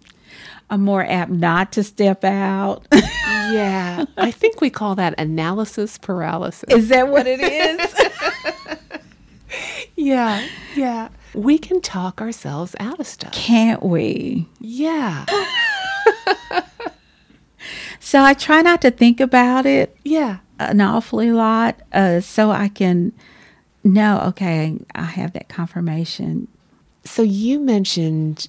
I'm 0.69 0.81
more 0.81 1.05
apt 1.05 1.31
not 1.31 1.72
to 1.74 1.84
step 1.84 2.24
out. 2.24 2.88
yeah. 2.91 4.05
I 4.17 4.31
think 4.31 4.62
we 4.62 4.69
call 4.69 4.95
that 4.95 5.13
analysis 5.19 5.98
paralysis. 5.98 6.69
Is 6.69 6.89
that 6.89 7.07
what 7.10 7.27
it 7.27 7.39
is? 7.39 7.95
yeah. 9.95 10.45
Yeah. 10.75 11.10
We 11.34 11.57
can 11.57 11.81
talk 11.81 12.22
ourselves 12.22 12.75
out 12.79 13.00
of 13.00 13.07
stuff. 13.07 13.34
Can't 13.34 13.84
we? 13.84 14.48
Yeah. 14.60 15.25
so 18.00 18.24
I 18.24 18.34
try 18.34 18.62
not 18.62 18.81
to 18.81 18.91
think 18.91 19.19
about 19.19 19.65
it. 19.65 19.95
Yeah. 20.03 20.38
An 20.60 20.81
awfully 20.81 21.31
lot. 21.31 21.79
Uh, 21.91 22.22
so 22.22 22.51
I 22.51 22.69
can 22.69 23.12
know, 23.84 24.22
okay, 24.27 24.79
I 24.95 25.03
have 25.03 25.34
that 25.34 25.50
confirmation. 25.50 26.48
So 27.03 27.22
you 27.22 27.60
mentioned 27.60 28.48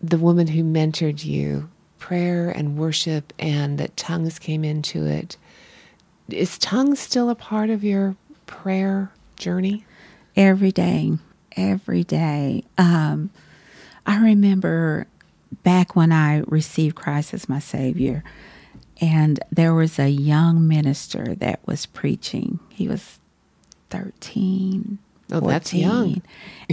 the 0.00 0.18
woman 0.18 0.48
who 0.48 0.62
mentored 0.62 1.24
you, 1.24 1.68
prayer 1.98 2.50
and 2.50 2.76
worship, 2.76 3.32
and 3.38 3.78
that 3.78 3.96
tongues 3.96 4.38
came 4.38 4.64
into 4.64 5.06
it. 5.06 5.36
Is 6.28 6.58
tongues 6.58 6.98
still 7.00 7.30
a 7.30 7.34
part 7.34 7.70
of 7.70 7.84
your 7.84 8.16
prayer 8.46 9.12
journey? 9.36 9.84
Every 10.34 10.70
day, 10.70 11.12
every 11.56 12.04
day. 12.04 12.64
Um, 12.76 13.30
I 14.04 14.18
remember 14.18 15.06
back 15.62 15.96
when 15.96 16.12
I 16.12 16.42
received 16.46 16.96
Christ 16.96 17.32
as 17.32 17.48
my 17.48 17.58
Savior, 17.58 18.22
and 19.00 19.40
there 19.50 19.74
was 19.74 19.98
a 19.98 20.08
young 20.08 20.66
minister 20.68 21.34
that 21.36 21.60
was 21.66 21.86
preaching. 21.86 22.60
He 22.68 22.86
was 22.86 23.18
13, 23.90 24.98
Oh, 25.30 25.40
14. 25.40 25.48
that's 25.48 25.74
young. 25.74 26.22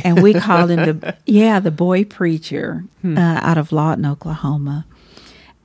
and 0.03 0.22
we 0.22 0.33
called 0.33 0.72
him 0.72 1.00
the 1.00 1.17
yeah 1.25 1.60
the 1.60 1.72
boy 1.72 2.03
preacher 2.03 2.83
hmm. 3.01 3.17
uh, 3.17 3.39
out 3.41 3.57
of 3.57 3.72
Lawton, 3.72 4.05
Oklahoma, 4.05 4.86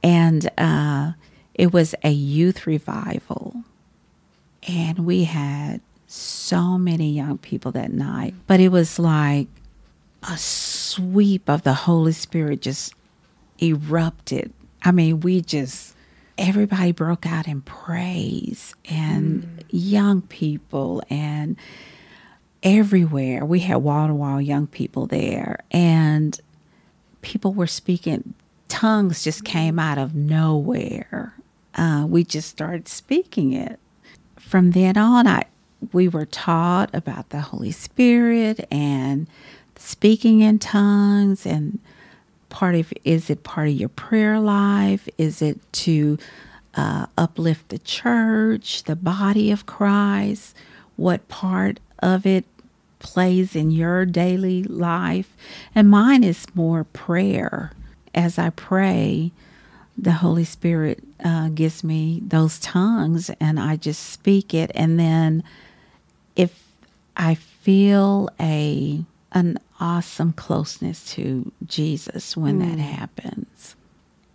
and 0.03 0.51
uh, 0.59 1.13
it 1.55 1.73
was 1.73 1.95
a 2.03 2.11
youth 2.11 2.67
revival, 2.67 3.65
and 4.67 5.01
we 5.01 5.25
had 5.25 5.81
so 6.07 6.79
many 6.79 7.11
young 7.11 7.39
people 7.39 7.73
that 7.73 7.93
night. 7.93 8.35
But 8.47 8.61
it 8.61 8.71
was 8.71 8.99
like 8.99 9.49
a 10.23 10.37
sweep 10.37 11.49
of 11.49 11.63
the 11.63 11.75
Holy 11.75 12.13
Spirit 12.13 12.63
just 12.63 12.95
erupted. 13.63 14.53
I 14.83 14.93
mean, 14.93 15.21
we 15.21 15.41
just 15.41 15.95
everybody 16.39 16.93
broke 16.93 17.27
out 17.27 17.49
in 17.49 17.61
praise 17.63 18.75
and 18.89 19.43
mm. 19.43 19.65
young 19.71 20.23
people 20.23 21.03
and 21.11 21.57
everywhere. 22.63 23.45
We 23.45 23.61
had 23.61 23.77
wall 23.77 24.09
to 24.09 24.15
wall 24.15 24.41
young 24.41 24.67
people 24.67 25.07
there, 25.07 25.61
and 25.71 26.39
people 27.23 27.53
were 27.53 27.67
speaking. 27.67 28.35
Tongues 28.69 29.25
just 29.25 29.45
came 29.45 29.79
out 29.79 29.99
of 29.99 30.15
nowhere. 30.15 31.35
Uh, 31.75 32.07
we 32.09 32.25
just 32.25 32.49
started 32.49 32.89
speaking 32.89 33.53
it. 33.53 33.79
From 34.39 34.73
then 34.73 34.97
on, 34.97 35.27
I 35.27 35.45
we 35.93 36.09
were 36.09 36.27
taught 36.27 36.91
about 36.93 37.31
the 37.31 37.41
Holy 37.41 37.71
Spirit 37.71 38.67
and 38.71 39.29
speaking 39.77 40.41
in 40.41 40.59
tongues 40.59 41.47
and 41.47 41.79
part 42.49 42.75
of 42.75 42.93
is 43.05 43.31
it 43.31 43.45
part 43.45 43.69
of 43.69 43.75
your 43.75 43.89
prayer 43.89 44.41
life? 44.41 45.09
Is 45.19 45.41
it 45.41 45.61
to 45.75 46.19
uh, 46.75 47.07
uplift 47.17 47.69
the 47.69 47.79
church, 47.79 48.85
the 48.85 48.97
body 48.97 49.51
of 49.51 49.67
Christ? 49.67 50.57
What 50.97 51.29
part 51.29 51.79
of 52.01 52.27
it 52.27 52.45
plays 52.99 53.55
in 53.55 53.71
your 53.71 54.05
daily 54.05 54.63
life. 54.65 55.37
And 55.75 55.91
mine 55.91 56.25
is 56.25 56.47
more 56.55 56.85
prayer. 56.85 57.73
As 58.15 58.39
I 58.39 58.51
pray, 58.51 59.33
the 59.97 60.13
Holy 60.13 60.45
Spirit 60.45 61.03
uh, 61.25 61.49
gives 61.49 61.83
me 61.85 62.23
those 62.25 62.59
tongues 62.59 63.31
and 63.41 63.59
I 63.59 63.77
just 63.77 64.11
speak 64.11 64.55
it. 64.55 64.71
And 64.75 64.99
then 64.99 65.45
if 66.37 66.65
I 67.17 67.35
feel 67.35 68.31
a 68.41 69.05
an 69.33 69.59
awesome 69.79 70.33
closeness 70.33 71.05
to 71.05 71.53
Jesus 71.67 72.37
when 72.37 72.61
mm. 72.61 72.71
that 72.71 72.79
happens. 72.81 73.77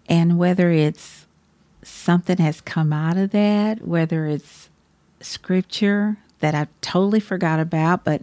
And 0.08 0.38
whether 0.38 0.70
it's 0.72 1.25
something 1.82 2.38
has 2.38 2.62
come 2.62 2.93
out 2.93 3.17
of 3.17 3.32
that, 3.32 3.88
whether 3.88 4.27
it's 4.27 4.70
scripture 5.20 6.17
that 6.44 6.54
I 6.54 6.68
totally 6.82 7.22
forgot 7.22 7.62
about, 7.62 8.04
but 8.04 8.22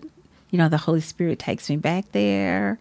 you 0.50 0.58
know, 0.58 0.68
the 0.68 0.76
Holy 0.76 1.00
Spirit 1.00 1.38
takes 1.38 1.70
me 1.70 1.76
back 1.78 2.12
there, 2.12 2.78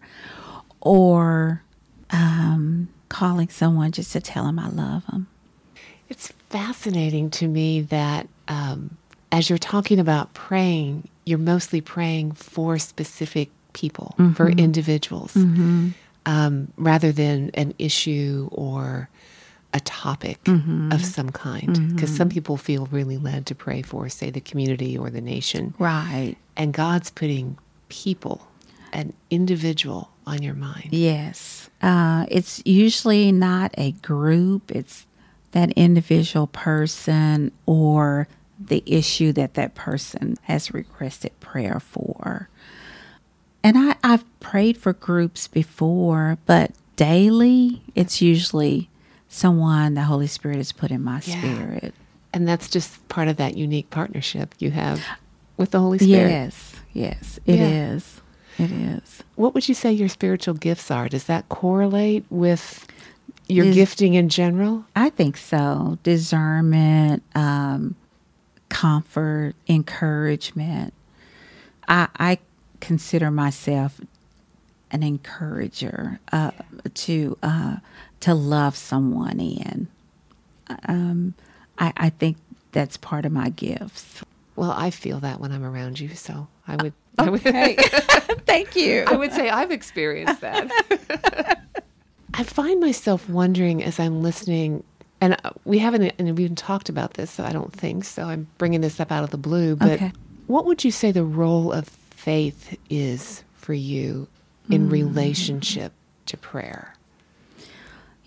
or 0.82 1.62
um, 2.10 2.88
calling 3.08 3.48
someone 3.48 3.90
just 3.90 4.12
to 4.12 4.20
tell 4.20 4.44
them 4.44 4.58
I 4.58 4.68
love 4.68 5.06
them. 5.06 5.28
It's 6.10 6.28
fascinating 6.50 7.30
to 7.30 7.48
me 7.48 7.80
that 7.80 8.28
um, 8.48 8.98
as 9.32 9.48
you're 9.48 9.58
talking 9.58 9.98
about 9.98 10.34
praying, 10.34 11.08
you're 11.24 11.38
mostly 11.38 11.80
praying 11.80 12.32
for 12.32 12.78
specific 12.78 13.48
people, 13.72 14.14
mm-hmm. 14.18 14.34
for 14.34 14.50
individuals, 14.50 15.32
mm-hmm. 15.32 15.88
um, 16.26 16.70
rather 16.76 17.12
than 17.12 17.50
an 17.54 17.72
issue 17.78 18.50
or 18.52 19.08
a 19.72 19.80
topic 19.80 20.42
mm-hmm. 20.44 20.92
of 20.92 21.04
some 21.04 21.30
kind. 21.30 21.94
Because 21.94 22.14
some 22.14 22.28
people 22.28 22.56
feel 22.56 22.86
really 22.86 23.16
led 23.16 23.46
to 23.46 23.54
pray 23.54 23.82
for, 23.82 24.08
say, 24.08 24.30
the 24.30 24.40
community 24.40 24.98
or 24.98 25.10
the 25.10 25.20
nation. 25.20 25.74
Right. 25.78 26.36
And 26.56 26.72
God's 26.72 27.10
putting 27.10 27.56
people, 27.88 28.48
an 28.92 29.12
individual 29.30 30.10
on 30.26 30.42
your 30.42 30.54
mind. 30.54 30.88
Yes. 30.90 31.70
Uh, 31.82 32.26
it's 32.28 32.62
usually 32.64 33.32
not 33.32 33.74
a 33.78 33.92
group, 33.92 34.70
it's 34.70 35.06
that 35.52 35.70
individual 35.72 36.46
person 36.48 37.52
or 37.66 38.28
the 38.58 38.82
issue 38.86 39.32
that 39.32 39.54
that 39.54 39.74
person 39.74 40.36
has 40.42 40.72
requested 40.74 41.38
prayer 41.40 41.80
for. 41.80 42.48
And 43.62 43.76
I, 43.76 43.96
I've 44.02 44.40
prayed 44.40 44.76
for 44.76 44.92
groups 44.92 45.48
before, 45.48 46.38
but 46.46 46.72
daily, 46.96 47.82
it's 47.94 48.20
usually 48.20 48.88
someone 49.30 49.94
the 49.94 50.02
Holy 50.02 50.26
Spirit 50.26 50.58
has 50.58 50.72
put 50.72 50.90
in 50.90 51.02
my 51.02 51.22
yeah. 51.24 51.38
spirit. 51.38 51.94
And 52.34 52.46
that's 52.46 52.68
just 52.68 53.08
part 53.08 53.28
of 53.28 53.38
that 53.38 53.56
unique 53.56 53.88
partnership 53.88 54.54
you 54.58 54.72
have 54.72 55.02
with 55.56 55.70
the 55.70 55.80
Holy 55.80 55.98
Spirit. 55.98 56.30
Yes, 56.30 56.76
yes, 56.92 57.40
it 57.46 57.58
yeah. 57.58 57.92
is. 57.94 58.20
It 58.58 58.70
is. 58.70 59.22
What 59.36 59.54
would 59.54 59.68
you 59.68 59.74
say 59.74 59.90
your 59.92 60.08
spiritual 60.08 60.54
gifts 60.54 60.90
are? 60.90 61.08
Does 61.08 61.24
that 61.24 61.48
correlate 61.48 62.24
with 62.28 62.86
your 63.48 63.72
gifting 63.72 64.14
in 64.14 64.28
general? 64.28 64.84
I 64.94 65.10
think 65.10 65.36
so. 65.36 65.98
Discernment, 66.02 67.22
um, 67.34 67.94
comfort, 68.68 69.54
encouragement. 69.66 70.92
I, 71.88 72.08
I 72.18 72.38
consider 72.80 73.30
myself 73.30 74.00
an 74.90 75.02
encourager 75.02 76.20
uh, 76.32 76.50
to 76.94 77.38
uh, 77.42 77.76
to 78.20 78.34
love 78.34 78.76
someone 78.76 79.40
in. 79.40 79.88
Um, 80.86 81.34
I, 81.78 81.92
I 81.96 82.10
think 82.10 82.36
that's 82.72 82.96
part 82.96 83.24
of 83.24 83.32
my 83.32 83.48
gifts. 83.48 84.22
Well, 84.56 84.72
I 84.72 84.90
feel 84.90 85.20
that 85.20 85.40
when 85.40 85.52
I'm 85.52 85.64
around 85.64 85.98
you, 85.98 86.14
so 86.14 86.48
I 86.68 86.76
would. 86.76 86.92
Okay. 87.18 87.26
I 87.26 87.30
would, 87.30 87.42
Thank 88.46 88.76
you. 88.76 89.04
I 89.06 89.16
would 89.16 89.32
say 89.32 89.50
I've 89.50 89.70
experienced 89.70 90.40
that. 90.42 91.62
I 92.34 92.44
find 92.44 92.80
myself 92.80 93.28
wondering 93.28 93.82
as 93.82 93.98
I'm 93.98 94.22
listening, 94.22 94.84
and 95.20 95.36
we 95.64 95.78
haven't 95.78 96.14
and 96.18 96.28
we've 96.28 96.40
even 96.40 96.56
talked 96.56 96.88
about 96.88 97.14
this, 97.14 97.30
so 97.30 97.44
I 97.44 97.52
don't 97.52 97.72
think 97.72 98.04
so. 98.04 98.24
I'm 98.24 98.48
bringing 98.58 98.80
this 98.80 99.00
up 99.00 99.10
out 99.10 99.24
of 99.24 99.30
the 99.30 99.38
blue, 99.38 99.76
but 99.76 99.92
okay. 99.92 100.12
what 100.46 100.66
would 100.66 100.84
you 100.84 100.90
say 100.90 101.10
the 101.10 101.24
role 101.24 101.72
of 101.72 101.88
faith 101.88 102.76
is 102.88 103.44
for 103.54 103.74
you 103.74 104.28
in 104.68 104.88
mm. 104.88 104.92
relationship 104.92 105.92
to 106.26 106.36
prayer? 106.36 106.94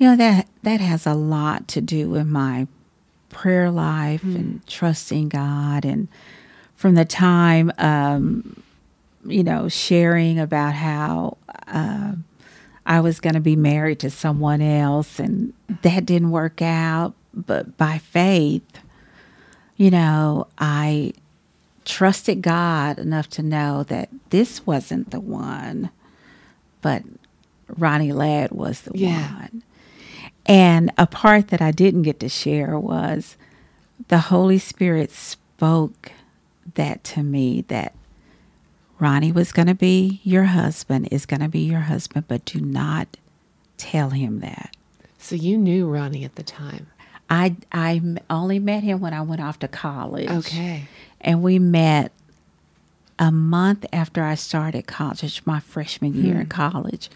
You 0.03 0.09
know 0.09 0.15
that 0.17 0.49
that 0.63 0.81
has 0.81 1.07
a 1.07 1.13
lot 1.13 1.69
to 1.69 1.79
do 1.79 2.09
with 2.09 2.27
my 2.27 2.67
prayer 3.29 3.71
life 3.71 4.21
mm. 4.21 4.35
and 4.35 4.67
trusting 4.67 5.29
God, 5.29 5.85
and 5.85 6.09
from 6.75 6.95
the 6.95 7.05
time 7.05 7.71
um, 7.77 8.61
you 9.25 9.45
know 9.45 9.69
sharing 9.69 10.39
about 10.39 10.73
how 10.73 11.37
uh, 11.67 12.15
I 12.85 12.99
was 12.99 13.21
going 13.21 13.35
to 13.35 13.39
be 13.39 13.55
married 13.55 13.99
to 13.99 14.09
someone 14.09 14.61
else, 14.61 15.19
and 15.19 15.53
that 15.83 16.05
didn't 16.05 16.31
work 16.31 16.61
out, 16.61 17.13
but 17.33 17.77
by 17.77 17.97
faith, 17.97 18.79
you 19.77 19.89
know, 19.89 20.47
I 20.57 21.13
trusted 21.85 22.41
God 22.41 22.99
enough 22.99 23.29
to 23.29 23.41
know 23.41 23.83
that 23.83 24.09
this 24.31 24.67
wasn't 24.67 25.11
the 25.11 25.21
one, 25.21 25.91
but 26.81 27.03
Ronnie 27.69 28.11
Ladd 28.11 28.51
was 28.51 28.81
the 28.81 28.91
yeah. 28.95 29.35
one. 29.35 29.63
And 30.45 30.91
a 30.97 31.07
part 31.07 31.49
that 31.49 31.61
I 31.61 31.71
didn't 31.71 32.03
get 32.03 32.19
to 32.19 32.29
share 32.29 32.77
was 32.77 33.37
the 34.09 34.17
Holy 34.19 34.57
Spirit 34.57 35.11
spoke 35.11 36.11
that 36.75 37.03
to 37.05 37.23
me 37.23 37.61
that 37.67 37.93
Ronnie 38.99 39.31
was 39.31 39.51
going 39.51 39.67
to 39.67 39.75
be 39.75 40.21
your 40.23 40.45
husband, 40.45 41.07
is 41.11 41.25
going 41.25 41.41
to 41.41 41.49
be 41.49 41.59
your 41.59 41.81
husband, 41.81 42.25
but 42.27 42.45
do 42.45 42.59
not 42.59 43.17
tell 43.77 44.09
him 44.09 44.39
that. 44.41 44.75
So 45.17 45.35
you 45.35 45.57
knew 45.57 45.87
Ronnie 45.87 46.25
at 46.25 46.35
the 46.35 46.43
time. 46.43 46.87
I 47.29 47.55
I 47.71 48.01
only 48.29 48.59
met 48.59 48.83
him 48.83 48.99
when 48.99 49.13
I 49.13 49.21
went 49.21 49.41
off 49.41 49.59
to 49.59 49.67
college. 49.67 50.29
Okay 50.29 50.87
and 51.23 51.41
we 51.41 51.57
met 51.57 52.11
a 53.17 53.31
month 53.31 53.85
after 53.93 54.23
I 54.23 54.35
started 54.35 54.85
college, 54.85 55.41
my 55.45 55.59
freshman 55.59 56.13
year 56.13 56.35
mm. 56.35 56.41
in 56.41 56.45
hmm. 56.45 56.49
college. 56.49 57.09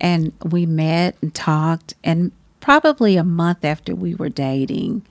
And 0.00 0.32
we 0.42 0.64
met 0.64 1.16
and 1.20 1.34
talked, 1.34 1.94
and 2.02 2.32
probably 2.60 3.16
a 3.16 3.24
month 3.24 3.64
after 3.64 3.94
we 3.94 4.14
were 4.14 4.28
dating, 4.28 5.02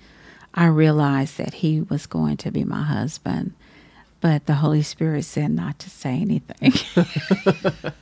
I 0.54 0.66
realized 0.68 1.38
that 1.38 1.56
he 1.56 1.82
was 1.82 2.06
going 2.06 2.38
to 2.38 2.52
be 2.52 2.64
my 2.64 2.84
husband. 2.84 3.54
But 4.22 4.46
the 4.46 4.56
Holy 4.56 4.82
Spirit 4.82 5.24
said 5.24 5.52
not 5.52 5.80
to 5.80 5.90
say 5.90 6.20
anything. 6.20 6.74
that 6.96 7.94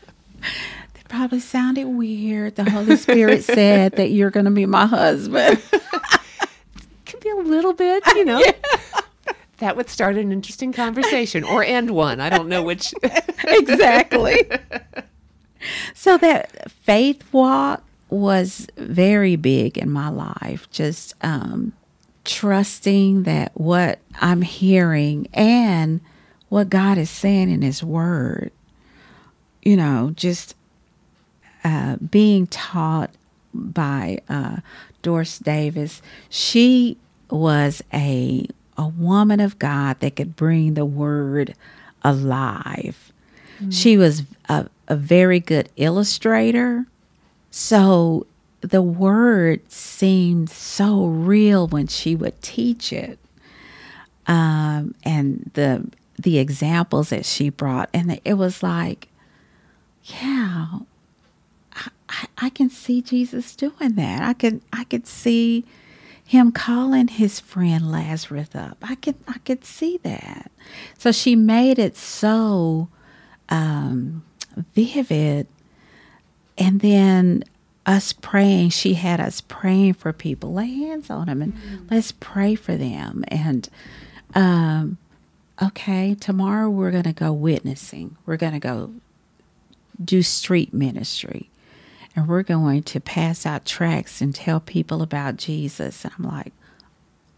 probably 1.07 1.39
sounded 1.39 1.87
weird. 1.87 2.55
The 2.55 2.69
Holy 2.69 2.95
Spirit 2.95 3.43
said 3.43 3.93
that 3.93 4.09
you're 4.09 4.31
going 4.31 4.45
to 4.45 4.51
be 4.51 4.65
my 4.65 4.87
husband. 4.87 5.61
Could 7.05 7.19
be 7.19 7.29
a 7.29 7.35
little 7.35 7.73
bit, 7.73 8.05
you 8.07 8.25
know. 8.25 8.39
Yeah 8.39 8.53
that 9.57 9.75
would 9.75 9.89
start 9.89 10.17
an 10.17 10.31
interesting 10.31 10.71
conversation 10.71 11.43
or 11.43 11.63
end 11.63 11.91
one. 11.91 12.19
I 12.19 12.29
don't 12.29 12.47
know 12.47 12.63
which. 12.63 12.93
exactly. 13.43 14.49
so 15.93 16.17
that 16.17 16.71
faith 16.71 17.23
walk 17.31 17.83
was 18.09 18.67
very 18.77 19.35
big 19.35 19.77
in 19.77 19.91
my 19.91 20.09
life. 20.09 20.69
Just 20.71 21.13
um, 21.21 21.73
trusting 22.23 23.23
that 23.23 23.51
what 23.55 23.99
I'm 24.19 24.41
hearing 24.41 25.27
and 25.33 26.01
what 26.49 26.69
God 26.69 26.97
is 26.97 27.09
saying 27.09 27.49
in 27.49 27.61
His 27.61 27.83
Word, 27.83 28.51
you 29.61 29.75
know, 29.75 30.11
just 30.15 30.55
uh, 31.63 31.97
being 31.97 32.47
taught 32.47 33.11
by 33.53 34.19
uh, 34.29 34.57
Doris 35.01 35.39
Davis. 35.39 36.01
She 36.29 36.97
was 37.29 37.83
a 37.93 38.47
a 38.77 38.87
woman 38.87 39.39
of 39.39 39.57
God 39.57 39.99
that 39.99 40.15
could 40.15 40.35
bring 40.35 40.75
the 40.75 40.85
word 40.85 41.55
alive. 42.03 43.11
Mm-hmm. 43.59 43.71
She 43.71 43.97
was 43.97 44.23
a, 44.47 44.67
a 44.87 44.95
very 44.95 45.39
good 45.39 45.69
illustrator. 45.75 46.85
So 47.57 48.27
the 48.61 48.83
word 48.83 49.71
seemed 49.71 50.47
so 50.51 51.07
real 51.07 51.67
when 51.67 51.87
she 51.87 52.15
would 52.15 52.39
teach 52.43 52.93
it. 52.93 53.17
Um, 54.27 54.93
and 55.01 55.49
the 55.55 55.89
the 56.19 56.37
examples 56.37 57.09
that 57.09 57.25
she 57.25 57.49
brought, 57.49 57.89
and 57.95 58.21
it 58.23 58.35
was 58.35 58.61
like, 58.61 59.07
yeah, 60.03 60.67
I, 61.73 62.27
I 62.37 62.49
can 62.49 62.69
see 62.69 63.01
Jesus 63.01 63.55
doing 63.55 63.93
that. 63.93 64.21
I 64.21 64.33
could 64.33 64.61
I 64.71 64.83
could 64.83 65.07
see 65.07 65.65
him 66.23 66.51
calling 66.51 67.07
his 67.07 67.39
friend 67.39 67.91
Lazarus 67.91 68.53
up. 68.53 68.77
I 68.83 68.93
could 68.93 69.15
I 69.27 69.39
could 69.39 69.65
see 69.65 69.97
that. 70.03 70.51
So 70.99 71.11
she 71.11 71.35
made 71.35 71.79
it 71.79 71.97
so 71.97 72.89
um, 73.49 74.23
vivid, 74.75 75.47
and 76.57 76.79
then 76.81 77.43
us 77.85 78.11
praying. 78.11 78.69
She 78.69 78.95
had 78.95 79.19
us 79.19 79.41
praying 79.41 79.93
for 79.93 80.11
people. 80.11 80.53
Lay 80.53 80.67
hands 80.67 81.09
on 81.09 81.27
them 81.27 81.41
and 81.41 81.53
mm-hmm. 81.53 81.85
let's 81.89 82.11
pray 82.11 82.53
for 82.53 82.75
them. 82.75 83.23
And 83.29 83.69
um, 84.35 84.97
okay, 85.61 86.15
tomorrow 86.15 86.69
we're 86.69 86.91
going 86.91 87.03
to 87.03 87.13
go 87.13 87.31
witnessing. 87.31 88.17
We're 88.25 88.37
going 88.37 88.53
to 88.53 88.59
go 88.59 88.93
do 90.03 90.21
street 90.21 90.73
ministry. 90.73 91.49
And 92.15 92.27
we're 92.27 92.43
going 92.43 92.81
to 92.83 92.99
pass 92.99 93.45
out 93.45 93.63
tracts 93.63 94.21
and 94.21 94.33
tell 94.33 94.59
people 94.59 95.03
about 95.03 95.37
Jesus. 95.37 96.03
And 96.03 96.13
I'm 96.17 96.25
like, 96.25 96.51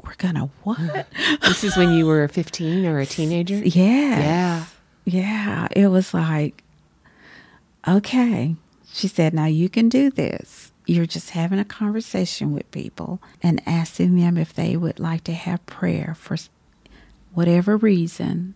we're 0.01 0.15
going 0.15 0.36
to 0.36 0.49
what? 0.63 1.08
this 1.41 1.65
is 1.65 1.75
when 1.75 1.91
you 1.91 2.05
were 2.05 2.27
15 2.27 2.86
or 2.86 2.99
a 2.99 3.05
teenager? 3.05 3.55
Yeah. 3.55 4.65
Yeah. 5.03 5.67
It 5.71 5.88
was 5.88 6.13
like, 6.13 6.63
okay. 7.86 8.55
She 8.91 9.08
said, 9.08 9.34
now 9.34 9.45
you 9.45 9.69
can 9.69 9.89
do 9.89 10.10
this. 10.10 10.71
You're 10.86 11.06
just 11.06 11.32
having 11.32 11.60
a 11.60 11.65
conversation 11.65 12.52
with 12.54 12.69
people 12.71 13.21
and 13.43 13.62
asking 13.65 14.15
them 14.15 14.38
if 14.38 14.54
they 14.54 14.75
would 14.75 14.99
like 14.99 15.23
to 15.25 15.34
have 15.34 15.65
prayer 15.65 16.15
for 16.17 16.38
whatever 17.34 17.78
reason. 17.78 18.56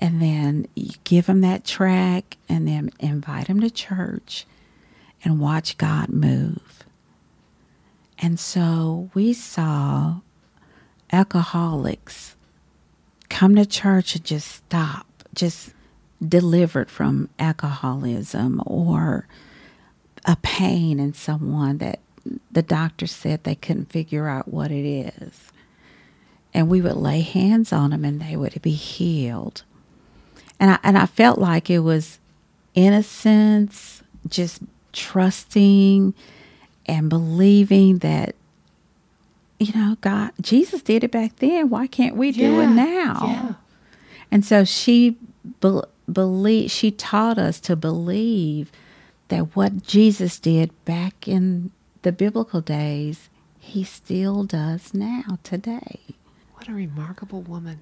And 0.00 0.22
then 0.22 0.66
you 0.74 0.92
give 1.04 1.26
them 1.26 1.40
that 1.42 1.64
track 1.64 2.36
and 2.48 2.66
then 2.66 2.90
invite 2.98 3.48
them 3.48 3.60
to 3.60 3.70
church 3.70 4.46
and 5.24 5.40
watch 5.40 5.78
God 5.78 6.08
move. 6.08 6.84
And 8.18 8.38
so 8.38 9.10
we 9.14 9.32
saw 9.32 10.20
alcoholics 11.12 12.36
come 13.28 13.56
to 13.56 13.66
church 13.66 14.14
and 14.14 14.24
just 14.24 14.48
stop, 14.48 15.06
just 15.34 15.72
delivered 16.26 16.90
from 16.90 17.28
alcoholism 17.38 18.62
or 18.66 19.26
a 20.24 20.36
pain 20.42 21.00
in 21.00 21.14
someone 21.14 21.78
that 21.78 22.00
the 22.52 22.62
doctor 22.62 23.06
said 23.06 23.44
they 23.44 23.54
couldn't 23.56 23.90
figure 23.92 24.28
out 24.28 24.48
what 24.48 24.70
it 24.70 24.86
is. 24.86 25.40
And 26.54 26.68
we 26.68 26.80
would 26.80 26.96
lay 26.96 27.20
hands 27.22 27.72
on 27.72 27.90
them 27.90 28.04
and 28.04 28.20
they 28.20 28.36
would 28.36 28.60
be 28.62 28.72
healed. 28.72 29.62
And 30.60 30.72
I, 30.72 30.78
and 30.82 30.98
I 30.98 31.06
felt 31.06 31.38
like 31.38 31.70
it 31.70 31.80
was 31.80 32.18
innocence, 32.74 34.02
just 34.28 34.60
trusting 34.92 36.14
and 36.86 37.08
believing 37.08 37.98
that 37.98 38.34
you 39.58 39.72
know 39.74 39.96
god 40.00 40.30
jesus 40.40 40.82
did 40.82 41.04
it 41.04 41.10
back 41.12 41.36
then 41.36 41.70
why 41.70 41.86
can't 41.86 42.16
we 42.16 42.32
do 42.32 42.52
Yeah, 42.54 42.62
it 42.64 42.74
now 42.74 43.20
yeah. 43.22 43.52
and 44.30 44.44
so 44.44 44.64
she 44.64 45.16
believe 46.10 46.70
she 46.70 46.90
taught 46.90 47.38
us 47.38 47.60
to 47.60 47.76
believe 47.76 48.70
that 49.28 49.54
what 49.56 49.82
jesus 49.82 50.38
did 50.38 50.70
back 50.84 51.26
in 51.28 51.70
the 52.02 52.12
biblical 52.12 52.60
days 52.60 53.28
he 53.58 53.84
still 53.84 54.44
does 54.44 54.92
now 54.94 55.38
today 55.42 56.00
What 56.54 56.68
a 56.68 56.72
remarkable 56.72 57.42
woman. 57.42 57.80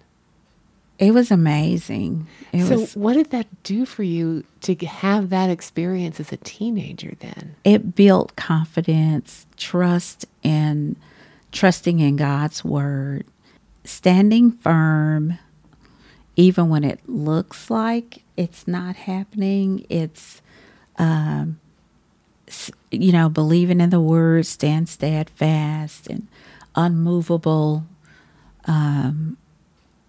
it 0.99 1.13
was 1.15 1.31
amazing 1.31 2.27
it 2.53 2.67
so, 2.67 2.81
was 2.81 2.95
what 2.97 3.15
did 3.15 3.31
that 3.31 3.47
do 3.63 3.87
for 3.87 4.03
you 4.03 4.45
to 4.61 4.75
have 4.87 5.31
that 5.31 5.49
experience 5.51 6.21
as 6.21 6.31
a 6.33 6.37
teenager 6.37 7.15
then? 7.21 7.57
it 7.65 7.95
built 7.95 8.37
confidence, 8.37 9.47
trust 9.57 10.27
in 10.43 10.97
trusting 11.53 11.99
in 11.99 12.15
God's 12.17 12.65
word, 12.65 13.25
standing 13.85 14.53
firm 14.53 15.39
even 16.37 16.69
when 16.69 16.85
it 16.85 17.01
looks 17.09 17.71
like 17.71 18.23
it's 18.37 18.67
not 18.69 18.97
happening. 18.97 19.87
It's 19.89 20.43
um 20.99 21.61
you 22.91 23.13
know, 23.13 23.29
believing 23.29 23.81
in 23.81 23.91
the 23.91 24.01
word, 24.01 24.47
stand 24.47 24.89
steadfast 24.89 26.09
and 26.09 26.27
unmovable, 26.75 27.85
um, 28.65 29.37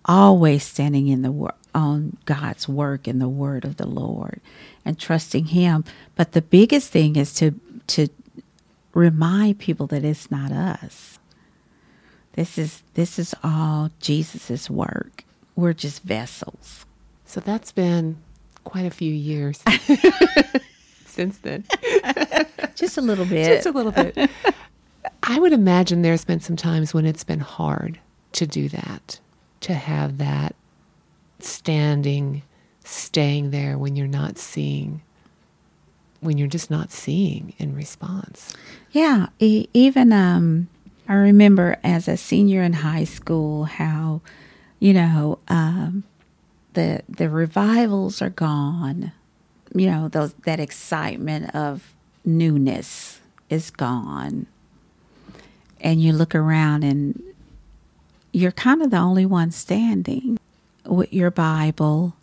always 0.05 0.63
standing 0.63 1.07
in 1.07 1.21
the 1.21 1.31
wor- 1.31 1.53
on 1.73 2.17
God's 2.25 2.67
work 2.67 3.07
in 3.07 3.19
the 3.19 3.29
word 3.29 3.63
of 3.63 3.77
the 3.77 3.87
Lord 3.87 4.41
and 4.83 4.99
trusting 4.99 5.45
Him. 5.47 5.85
But 6.15 6.31
the 6.33 6.41
biggest 6.41 6.91
thing 6.91 7.15
is 7.15 7.33
to 7.35 7.53
to 7.87 8.07
remind 8.93 9.59
people 9.59 9.87
that 9.87 10.03
it's 10.03 10.31
not 10.31 10.51
us. 10.51 11.19
This 12.33 12.57
is 12.57 12.83
this 12.95 13.19
is 13.19 13.35
all 13.43 13.91
Jesus's 13.99 14.69
work. 14.69 15.23
We're 15.61 15.73
just 15.73 16.01
vessels. 16.03 16.85
So, 17.25 17.39
that's 17.39 17.71
been 17.71 18.17
quite 18.63 18.85
a 18.85 18.89
few 18.91 19.13
years 19.13 19.61
since 21.05 21.37
then. 21.37 21.63
Just 22.75 22.97
a 22.97 23.01
little 23.01 23.25
bit. 23.25 23.45
Just 23.47 23.67
a 23.67 23.71
little 23.71 23.91
bit. 23.91 24.29
I 25.23 25.39
would 25.39 25.53
imagine 25.53 26.01
there's 26.01 26.25
been 26.25 26.39
some 26.41 26.55
times 26.55 26.93
when 26.93 27.05
it's 27.05 27.23
been 27.23 27.39
hard 27.39 27.99
to 28.33 28.47
do 28.47 28.69
that, 28.69 29.19
to 29.61 29.73
have 29.73 30.17
that 30.17 30.55
standing, 31.39 32.41
staying 32.83 33.51
there 33.51 33.77
when 33.77 33.95
you're 33.95 34.07
not 34.07 34.37
seeing, 34.37 35.01
when 36.21 36.37
you're 36.37 36.47
just 36.47 36.71
not 36.71 36.91
seeing 36.91 37.53
in 37.59 37.75
response. 37.75 38.53
Yeah, 38.91 39.27
e- 39.39 39.67
even 39.73 40.11
um, 40.11 40.67
I 41.07 41.13
remember 41.13 41.77
as 41.83 42.07
a 42.07 42.17
senior 42.17 42.61
in 42.63 42.73
high 42.73 43.03
school 43.05 43.65
how, 43.65 44.21
you 44.81 44.95
know, 44.95 45.37
um, 45.47 46.03
the 46.73 47.03
the 47.07 47.29
revivals 47.29 48.21
are 48.21 48.31
gone. 48.31 49.13
You 49.73 49.89
know, 49.89 50.07
those 50.09 50.33
that 50.45 50.59
excitement 50.59 51.55
of 51.55 51.93
newness 52.25 53.21
is 53.49 53.69
gone, 53.69 54.47
and 55.79 56.01
you 56.01 56.11
look 56.11 56.33
around 56.33 56.83
and 56.83 57.21
you're 58.33 58.51
kind 58.51 58.81
of 58.81 58.89
the 58.89 58.97
only 58.97 59.25
one 59.25 59.51
standing 59.51 60.39
with 60.85 61.13
your 61.13 61.29
Bible 61.29 62.15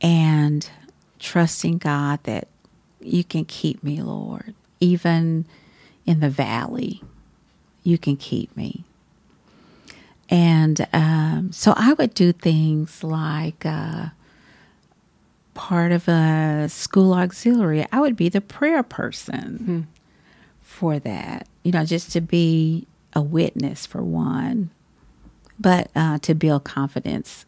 and 0.00 0.68
trusting 1.18 1.78
God 1.78 2.20
that 2.24 2.48
you 3.00 3.22
can 3.22 3.44
keep 3.44 3.84
me, 3.84 4.00
Lord. 4.00 4.54
Even 4.80 5.44
in 6.06 6.20
the 6.20 6.30
valley, 6.30 7.02
you 7.82 7.98
can 7.98 8.16
keep 8.16 8.56
me. 8.56 8.84
And 10.28 10.86
um, 10.92 11.52
so 11.52 11.72
I 11.76 11.92
would 11.94 12.14
do 12.14 12.32
things 12.32 13.04
like 13.04 13.64
uh, 13.64 14.06
part 15.54 15.92
of 15.92 16.08
a 16.08 16.68
school 16.68 17.14
auxiliary, 17.14 17.86
I 17.92 18.00
would 18.00 18.16
be 18.16 18.28
the 18.28 18.40
prayer 18.40 18.82
person 18.82 19.86
for 20.60 20.98
that, 20.98 21.48
you 21.62 21.72
know, 21.72 21.84
just 21.84 22.12
to 22.12 22.20
be 22.20 22.86
a 23.14 23.22
witness 23.22 23.86
for 23.86 24.02
one, 24.02 24.70
but 25.58 25.90
uh, 25.96 26.18
to 26.18 26.34
build 26.34 26.64
confidence 26.64 27.46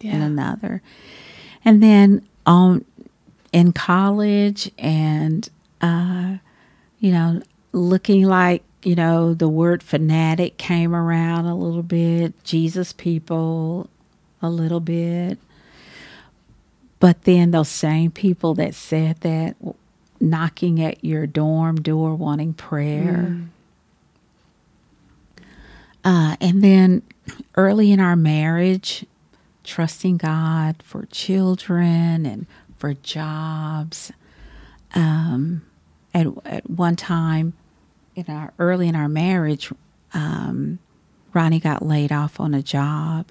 in 0.00 0.22
another. 0.22 0.82
And 1.64 1.82
then 1.82 2.26
on 2.46 2.84
in 3.52 3.72
college 3.72 4.70
and 4.78 5.48
uh 5.82 6.36
you 7.00 7.10
know 7.12 7.42
looking 7.72 8.24
like 8.24 8.62
you 8.82 8.94
know 8.94 9.34
the 9.34 9.48
word 9.48 9.82
fanatic 9.82 10.56
came 10.56 10.94
around 10.94 11.44
a 11.46 11.54
little 11.54 11.82
bit 11.82 12.32
jesus 12.44 12.92
people 12.92 13.88
a 14.42 14.48
little 14.48 14.80
bit 14.80 15.38
but 16.98 17.22
then 17.22 17.50
those 17.50 17.68
same 17.68 18.10
people 18.10 18.54
that 18.54 18.74
said 18.74 19.16
that 19.20 19.56
knocking 20.20 20.82
at 20.82 21.02
your 21.04 21.26
dorm 21.26 21.76
door 21.80 22.14
wanting 22.14 22.52
prayer 22.52 23.36
uh, 26.04 26.36
and 26.40 26.62
then 26.62 27.02
early 27.56 27.92
in 27.92 28.00
our 28.00 28.16
marriage, 28.16 29.04
trusting 29.64 30.16
God 30.16 30.82
for 30.82 31.06
children 31.06 32.24
and 32.24 32.46
for 32.76 32.94
jobs. 32.94 34.12
Um, 34.94 35.62
at, 36.14 36.26
at 36.44 36.68
one 36.68 36.96
time, 36.96 37.52
in 38.28 38.34
our 38.34 38.52
early 38.58 38.88
in 38.88 38.96
our 38.96 39.08
marriage, 39.08 39.72
um, 40.12 40.78
Ronnie 41.32 41.60
got 41.60 41.84
laid 41.84 42.12
off 42.12 42.40
on 42.40 42.54
a 42.54 42.62
job, 42.62 43.26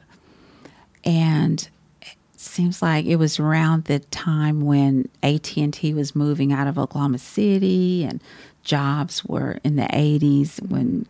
and 1.03 1.67
it 2.01 2.17
seems 2.35 2.81
like 2.81 3.05
it 3.05 3.17
was 3.17 3.39
around 3.39 3.85
the 3.85 3.99
time 3.99 4.61
when 4.61 5.09
AT 5.21 5.55
and 5.57 5.73
T 5.73 5.93
was 5.93 6.15
moving 6.15 6.51
out 6.53 6.67
of 6.67 6.77
Oklahoma 6.77 7.17
City, 7.19 8.03
and 8.03 8.21
jobs 8.63 9.25
were 9.25 9.59
in 9.63 9.75
the 9.75 9.83
'80s 9.83 10.61
when 10.69 11.05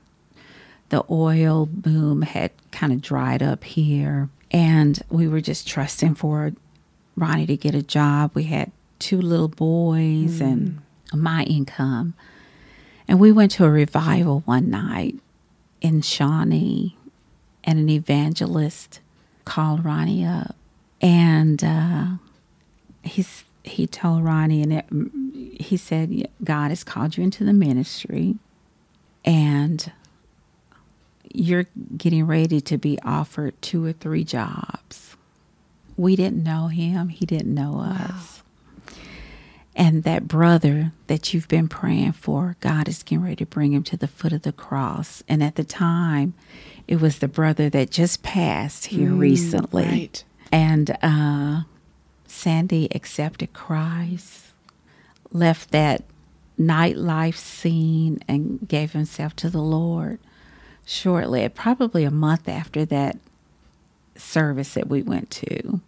the 0.89 1.03
oil 1.09 1.67
boom 1.71 2.23
had 2.23 2.51
kind 2.71 2.91
of 2.91 3.01
dried 3.01 3.43
up 3.43 3.63
here. 3.63 4.29
And 4.51 4.99
we 5.09 5.27
were 5.27 5.41
just 5.41 5.67
trusting 5.67 6.15
for 6.15 6.53
Ronnie 7.15 7.45
to 7.45 7.55
get 7.57 7.75
a 7.75 7.83
job. 7.83 8.31
We 8.33 8.45
had 8.45 8.71
two 8.97 9.21
little 9.21 9.47
boys 9.47 10.41
and 10.41 10.81
my 11.13 11.43
income. 11.43 12.13
And 13.09 13.19
we 13.19 13.31
went 13.31 13.49
to 13.53 13.65
a 13.65 13.71
revival 13.71 14.43
one 14.45 14.69
night 14.69 15.15
in 15.81 16.03
Shawnee, 16.03 16.95
and 17.63 17.79
an 17.79 17.89
evangelist 17.89 18.99
called 19.45 19.83
Ronnie 19.83 20.23
up. 20.23 20.55
And 21.01 21.63
uh, 21.63 22.05
he's, 23.01 23.45
he 23.63 23.87
told 23.87 24.23
Ronnie, 24.23 24.61
and 24.61 24.73
it, 24.73 24.85
he 25.59 25.75
said, 25.75 26.29
God 26.43 26.69
has 26.69 26.83
called 26.83 27.17
you 27.17 27.23
into 27.23 27.43
the 27.43 27.51
ministry. 27.51 28.35
And 29.25 29.91
you're 31.33 31.65
getting 31.97 32.27
ready 32.27 32.61
to 32.61 32.77
be 32.77 32.99
offered 33.03 33.59
two 33.59 33.83
or 33.83 33.91
three 33.91 34.23
jobs. 34.23 35.17
We 35.97 36.15
didn't 36.15 36.43
know 36.43 36.67
him, 36.67 37.09
he 37.09 37.25
didn't 37.25 37.55
know 37.55 37.79
us. 37.79 38.38
And 39.79 40.03
that 40.03 40.27
brother 40.27 40.91
that 41.07 41.33
you've 41.33 41.47
been 41.47 41.69
praying 41.69 42.11
for, 42.11 42.57
God 42.59 42.89
is 42.89 43.01
getting 43.01 43.23
ready 43.23 43.37
to 43.37 43.45
bring 43.45 43.71
him 43.71 43.83
to 43.83 43.95
the 43.97 44.09
foot 44.09 44.33
of 44.33 44.41
the 44.41 44.51
cross. 44.51 45.23
And 45.29 45.41
at 45.41 45.55
the 45.55 45.63
time, 45.63 46.33
it 46.85 46.99
was 46.99 47.19
the 47.19 47.29
brother 47.29 47.69
that 47.69 47.89
just 47.89 48.21
passed 48.21 48.87
here 48.87 49.09
Mm, 49.11 49.19
recently. 49.19 49.83
right. 49.85 50.23
And 50.51 50.97
uh, 51.01 51.61
Sandy 52.27 52.89
accepted 52.93 53.53
Christ, 53.53 54.47
left 55.31 55.71
that 55.71 56.03
nightlife 56.59 57.37
scene, 57.37 58.19
and 58.27 58.67
gave 58.67 58.91
himself 58.91 59.33
to 59.37 59.49
the 59.49 59.61
Lord 59.61 60.19
shortly, 60.85 61.47
probably 61.47 62.03
a 62.03 62.11
month 62.11 62.49
after 62.49 62.83
that 62.85 63.17
service 64.17 64.73
that 64.73 64.89
we 64.89 65.01
went 65.03 65.29
to. 65.31 65.79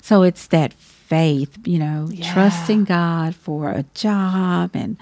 So 0.00 0.22
it's 0.22 0.46
that 0.46 0.72
faith, 1.16 1.58
you 1.66 1.78
know, 1.78 2.08
Yeah. 2.10 2.32
trusting 2.32 2.84
God 2.84 3.34
for 3.34 3.68
a 3.70 3.84
job 3.92 4.70
and 4.72 4.96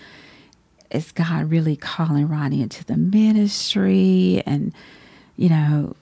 is 0.90 1.12
God 1.12 1.48
really 1.48 1.76
calling 1.76 2.26
Ronnie 2.26 2.62
into 2.62 2.84
the 2.84 2.96
ministry 2.96 4.42
and 4.44 4.72
you 5.36 5.48
know 5.48 5.94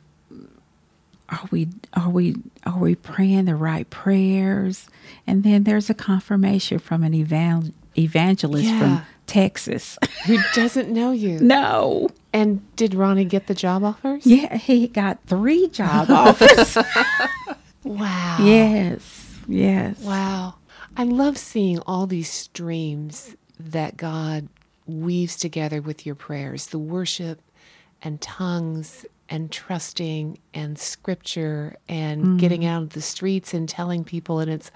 are 1.28 1.46
we 1.50 1.68
are 1.92 2.08
we 2.08 2.36
are 2.64 2.78
we 2.78 2.94
praying 2.94 3.44
the 3.44 3.54
right 3.54 3.88
prayers 3.90 4.88
and 5.26 5.44
then 5.44 5.64
there's 5.64 5.90
a 5.90 5.94
confirmation 5.94 6.78
from 6.78 7.04
an 7.04 7.12
evan- 7.12 7.74
evangelist 7.98 8.64
Yeah. 8.64 8.78
from 8.80 9.02
Texas. 9.26 9.98
Who 10.24 10.38
doesn't 10.54 10.88
know 10.88 11.12
you? 11.12 11.38
no. 11.56 12.08
And 12.32 12.62
did 12.76 12.94
Ronnie 12.94 13.26
get 13.26 13.46
the 13.46 13.54
job 13.54 13.84
offers? 13.84 14.24
Yeah, 14.24 14.56
he 14.56 14.88
got 14.88 15.18
3 15.26 15.68
job 15.68 16.10
offers. 16.24 16.78
Wow. 17.84 18.38
yes. 18.42 19.27
Yes. 19.48 20.00
Wow. 20.02 20.54
I 20.96 21.04
love 21.04 21.38
seeing 21.38 21.78
all 21.80 22.06
these 22.06 22.30
streams 22.30 23.34
that 23.58 23.96
God 23.96 24.48
weaves 24.86 25.36
together 25.36 25.80
with 25.82 26.06
your 26.06 26.14
prayers 26.14 26.66
the 26.68 26.78
worship 26.78 27.40
and 28.02 28.20
tongues 28.20 29.04
and 29.28 29.50
trusting 29.50 30.38
and 30.54 30.78
scripture 30.78 31.76
and 31.88 32.38
getting 32.40 32.64
out 32.64 32.82
of 32.82 32.90
the 32.90 33.02
streets 33.02 33.52
and 33.52 33.68
telling 33.68 34.04
people, 34.04 34.38
and 34.38 34.50
it's 34.50 34.70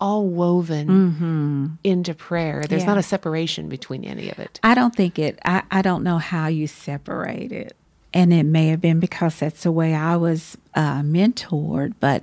all 0.00 0.26
woven 0.26 1.76
into 1.84 2.14
prayer. 2.14 2.64
There's 2.66 2.82
Yeah. 2.82 2.88
not 2.88 2.98
a 2.98 3.02
separation 3.02 3.68
between 3.68 4.04
any 4.04 4.30
of 4.30 4.38
it. 4.38 4.58
I 4.62 4.74
don't 4.74 4.94
think 4.96 5.18
it, 5.18 5.38
I, 5.44 5.62
I 5.70 5.82
don't 5.82 6.02
know 6.02 6.16
how 6.18 6.46
you 6.46 6.66
separate 6.66 7.52
it. 7.52 7.76
And 8.14 8.32
it 8.32 8.44
may 8.44 8.68
have 8.68 8.80
been 8.80 8.98
because 9.00 9.38
that's 9.38 9.62
the 9.64 9.70
way 9.72 9.94
I 9.94 10.16
was 10.16 10.56
uh, 10.74 11.02
mentored, 11.02 11.92
but 12.00 12.22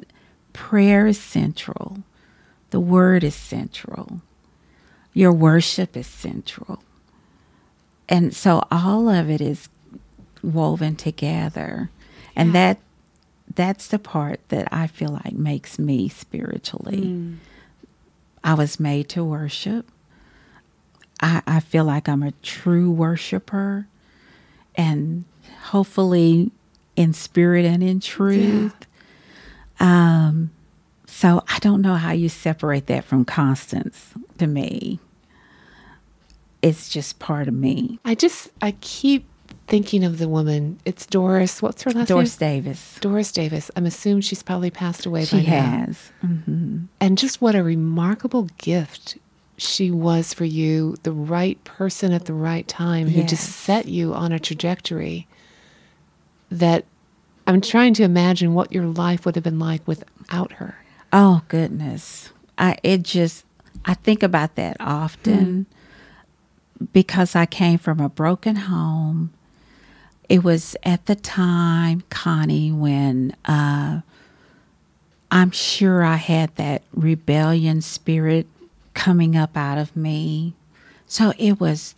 prayer 0.57 1.05
is 1.05 1.19
central. 1.19 1.99
The 2.71 2.79
word 2.79 3.23
is 3.23 3.35
central. 3.35 4.21
Your 5.13 5.31
worship 5.31 5.95
is 5.95 6.07
central. 6.07 6.81
And 8.09 8.35
so 8.35 8.65
all 8.71 9.07
of 9.07 9.29
it 9.29 9.39
is 9.39 9.69
woven 10.41 10.95
together. 10.95 11.91
And 12.35 12.53
that 12.55 12.79
that's 13.53 13.87
the 13.87 13.99
part 13.99 14.41
that 14.49 14.67
I 14.71 14.87
feel 14.87 15.09
like 15.09 15.33
makes 15.33 15.77
me 15.77 16.09
spiritually. 16.09 17.01
Mm. 17.01 17.35
I 18.43 18.55
was 18.55 18.79
made 18.79 19.09
to 19.09 19.23
worship. 19.23 19.91
I, 21.21 21.43
I 21.45 21.59
feel 21.59 21.85
like 21.85 22.09
I'm 22.09 22.23
a 22.23 22.31
true 22.41 22.89
worshiper 22.89 23.87
and 24.73 25.25
hopefully 25.65 26.51
in 26.95 27.13
spirit 27.13 27.63
and 27.63 27.83
in 27.83 27.99
truth. 27.99 28.73
Um, 29.79 30.51
so 31.05 31.43
I 31.47 31.59
don't 31.59 31.81
know 31.81 31.95
how 31.95 32.11
you 32.11 32.29
separate 32.29 32.87
that 32.87 33.03
from 33.05 33.25
Constance 33.25 34.13
to 34.37 34.47
me. 34.47 34.99
It's 36.61 36.89
just 36.89 37.19
part 37.19 37.47
of 37.47 37.53
me. 37.53 37.99
I 38.03 38.15
just, 38.15 38.49
I 38.61 38.71
keep 38.81 39.25
thinking 39.67 40.03
of 40.03 40.17
the 40.17 40.27
woman. 40.27 40.79
It's 40.85 41.05
Doris. 41.05 41.61
What's 41.61 41.83
her 41.83 41.91
last 41.91 42.07
Doris 42.07 42.39
name? 42.41 42.63
Doris 42.63 42.65
Davis. 42.73 42.97
Doris 42.99 43.31
Davis. 43.31 43.71
I'm 43.75 43.85
assuming 43.85 44.21
she's 44.21 44.43
probably 44.43 44.71
passed 44.71 45.05
away 45.05 45.25
She 45.25 45.37
by 45.37 45.43
now. 45.43 45.61
has. 45.85 46.11
hmm 46.21 46.77
and 46.99 47.17
just 47.17 47.41
what 47.41 47.55
a 47.55 47.63
remarkable 47.63 48.49
gift 48.57 49.17
she 49.57 49.89
was 49.91 50.33
for 50.33 50.45
you, 50.45 50.95
the 51.03 51.11
right 51.11 51.63
person 51.63 52.11
at 52.11 52.25
the 52.25 52.33
right 52.33 52.67
time 52.67 53.07
who 53.07 53.23
just 53.23 53.49
set 53.49 53.87
you 53.87 54.13
on 54.13 54.31
a 54.31 54.39
trajectory 54.39 55.27
that 56.51 56.85
I'm 57.47 57.61
trying 57.61 57.93
to 57.95 58.03
imagine 58.03 58.53
what 58.53 58.73
your 58.73 58.85
life 58.85 59.25
would 59.25 59.35
have 59.35 59.43
been 59.43 59.57
like 59.59 59.87
without 59.87 60.53
her. 60.53 60.75
Oh 61.13 61.41
goodness. 61.47 62.31
I 62.57 62.77
it 62.83 63.03
just 63.03 63.45
I 63.85 63.93
think 63.93 64.21
about 64.21 64.55
that 64.55 64.77
often 64.79 65.65
because 66.91 67.35
I 67.35 67.45
came 67.45 67.77
from 67.79 67.99
a 67.99 68.09
broken 68.09 68.55
home. 68.55 69.31
It 70.27 70.43
was 70.43 70.75
at 70.83 71.05
the 71.05 71.15
time, 71.15 72.03
Connie, 72.09 72.71
when 72.71 73.33
uh, 73.45 74.01
I'm 75.31 75.51
sure 75.51 76.03
I 76.03 76.17
had 76.17 76.53
that 76.57 76.83
rebellion 76.93 77.81
spirit 77.81 78.45
coming 78.93 79.37
up 79.37 79.55
out 79.55 79.77
of 79.77 79.95
me. 79.95 80.53
So 81.07 81.31
it 81.37 81.61
was 81.61 81.95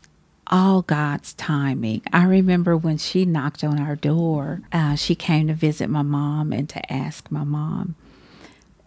all 0.49 0.81
God's 0.81 1.33
timing. 1.33 2.01
I 2.11 2.23
remember 2.25 2.75
when 2.75 2.97
she 2.97 3.25
knocked 3.25 3.63
on 3.63 3.79
our 3.79 3.95
door, 3.95 4.61
uh, 4.71 4.95
she 4.95 5.15
came 5.15 5.47
to 5.47 5.53
visit 5.53 5.89
my 5.89 6.01
mom 6.01 6.51
and 6.51 6.67
to 6.69 6.91
ask 6.91 7.29
my 7.31 7.43
mom 7.43 7.95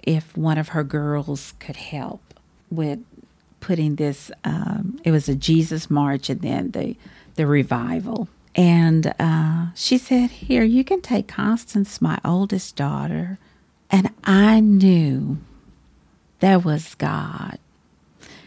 if 0.02 0.36
one 0.36 0.58
of 0.58 0.68
her 0.68 0.84
girls 0.84 1.54
could 1.60 1.76
help 1.76 2.20
with 2.70 2.98
putting 3.60 3.94
this 3.96 4.30
um, 4.44 5.00
it 5.04 5.12
was 5.12 5.28
a 5.28 5.34
jesus 5.36 5.88
march 5.88 6.28
and 6.28 6.40
then 6.40 6.70
the 6.72 6.96
the 7.36 7.46
revival. 7.46 8.28
And 8.54 9.14
uh, 9.18 9.66
she 9.74 9.96
said 9.96 10.30
here 10.30 10.64
you 10.64 10.84
can 10.84 11.00
take 11.00 11.28
constance 11.28 12.02
my 12.02 12.18
oldest 12.24 12.76
daughter. 12.76 13.38
And 13.90 14.10
i 14.24 14.60
knew 14.60 15.38
that 16.40 16.64
was 16.64 16.94
god. 16.96 17.58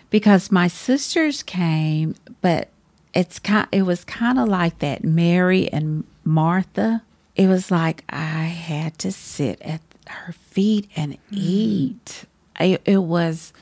Because 0.10 0.52
my 0.52 0.68
sisters 0.68 1.44
came 1.44 2.16
but 2.42 2.70
it's 3.16 3.40
kind 3.40 3.68
it 3.72 3.84
was 3.84 4.04
kind 4.04 4.38
of 4.38 4.48
like 4.48 4.80
that 4.80 5.04
mary 5.04 5.72
and 5.72 6.04
martha. 6.24 7.02
It 7.36 7.48
was 7.48 7.72
like 7.72 8.04
i 8.10 8.46
had 8.46 8.98
to 9.00 9.12
sit 9.12 9.62
at 9.62 9.82
her 10.08 10.34
feet 10.34 10.88
and 10.96 11.18
eat. 11.32 12.26
I, 12.60 12.78
it 12.86 13.00
was 13.00 13.54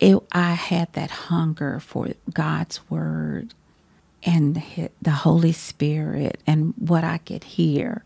it 0.00 0.18
i 0.32 0.52
had 0.52 0.92
that 0.94 1.10
hunger 1.10 1.80
for 1.80 2.08
god's 2.32 2.80
word 2.90 3.54
and 4.24 4.62
the 5.00 5.10
holy 5.10 5.52
spirit 5.52 6.38
and 6.46 6.74
what 6.76 7.04
i 7.04 7.18
could 7.18 7.44
hear. 7.44 8.02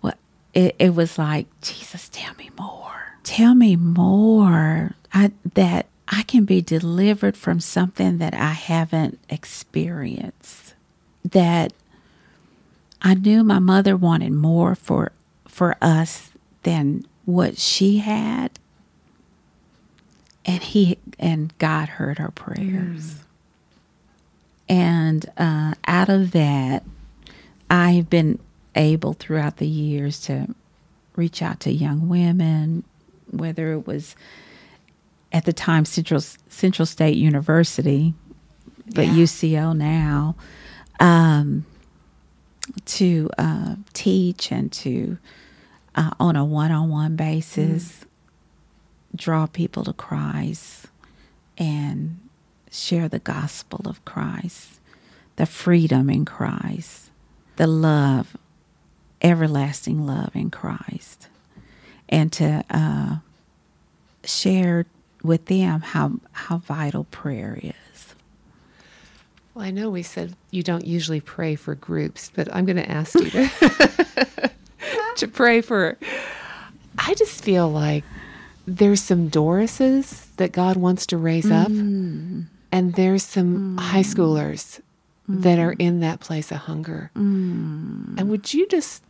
What 0.00 0.18
it, 0.52 0.74
it 0.78 0.94
was 0.94 1.18
like 1.18 1.46
jesus 1.60 2.08
tell 2.12 2.34
me 2.34 2.50
more. 2.58 2.84
Tell 3.24 3.54
me 3.54 3.76
more. 3.76 4.94
I, 5.12 5.32
that 5.54 5.86
i 6.08 6.22
can 6.22 6.44
be 6.44 6.60
delivered 6.60 7.36
from 7.36 7.60
something 7.60 8.18
that 8.18 8.34
i 8.34 8.52
haven't 8.52 9.18
experienced. 9.28 10.74
That 11.24 11.72
i 13.02 13.14
knew 13.14 13.44
my 13.44 13.58
mother 13.58 13.96
wanted 13.96 14.32
more 14.32 14.74
for 14.74 15.12
for 15.46 15.76
us 15.80 16.30
than 16.62 17.04
what 17.24 17.58
she 17.58 17.98
had. 17.98 18.58
And 20.44 20.62
he 20.62 20.98
and 21.18 21.56
god 21.58 21.90
heard 21.90 22.18
her 22.18 22.30
prayers. 22.30 23.16
And 24.68 25.26
uh, 25.36 25.74
out 25.86 26.08
of 26.08 26.32
that 26.32 26.84
i've 27.70 28.08
been 28.08 28.38
able 28.74 29.12
throughout 29.12 29.58
the 29.58 29.66
years 29.66 30.20
to 30.20 30.54
reach 31.16 31.42
out 31.42 31.60
to 31.60 31.70
young 31.72 32.08
women 32.08 32.84
whether 33.30 33.72
it 33.72 33.86
was 33.86 34.14
at 35.32 35.44
the 35.44 35.52
time 35.52 35.84
central 35.84 36.20
central 36.48 36.86
state 36.86 37.16
university 37.16 38.14
but 38.94 39.06
Yeah. 39.06 39.14
uco 39.14 39.76
now 39.76 40.34
um, 41.00 41.64
to 42.84 43.30
uh, 43.38 43.76
teach 43.92 44.50
and 44.52 44.70
to 44.72 45.18
uh, 45.94 46.10
on 46.20 46.36
a 46.36 46.44
one-on-one 46.44 47.16
basis 47.16 48.04
draw 49.14 49.46
people 49.46 49.84
to 49.84 49.92
christ 49.92 50.86
and 51.56 52.18
share 52.70 53.08
the 53.08 53.18
gospel 53.18 53.80
of 53.86 54.04
christ 54.04 54.80
the 55.36 55.46
freedom 55.46 56.08
in 56.10 56.24
christ 56.24 57.10
the 57.56 57.66
love 57.66 58.36
everlasting 59.22 60.06
love 60.06 60.30
in 60.34 60.50
christ 60.50 61.28
and 62.08 62.32
to 62.32 62.64
uh, 62.70 63.16
share 64.24 64.86
with 65.22 65.46
them 65.46 65.80
how 65.80 66.12
how 66.32 66.58
vital 66.58 67.04
prayer 67.04 67.58
is 67.62 68.14
Well, 69.54 69.64
I 69.64 69.70
know 69.70 69.90
we 69.90 70.02
said 70.02 70.34
you 70.50 70.62
don't 70.62 70.86
usually 70.86 71.20
pray 71.20 71.56
for 71.56 71.74
groups, 71.74 72.30
but 72.34 72.48
I'm 72.54 72.64
going 72.64 72.76
to 72.76 72.90
ask 72.90 73.14
you 73.14 73.30
to, 73.30 74.50
to 75.16 75.28
pray 75.28 75.60
for. 75.60 75.98
I 76.98 77.14
just 77.14 77.42
feel 77.44 77.68
like 77.68 78.04
there's 78.66 79.02
some 79.02 79.28
Dorises 79.30 80.26
that 80.36 80.52
God 80.52 80.76
wants 80.76 81.06
to 81.06 81.16
raise 81.16 81.50
up, 81.50 81.68
Mm. 81.68 82.46
and 82.70 82.94
there's 82.94 83.22
some 83.24 83.76
high 83.78 84.02
schoolers 84.04 84.80
that 85.28 85.58
are 85.58 85.72
in 85.72 86.00
that 86.00 86.20
place 86.20 86.50
of 86.52 86.58
hunger. 86.58 87.10
Mm. 87.16 88.18
And 88.18 88.28
would 88.30 88.52
you 88.54 88.66
just 88.68 89.02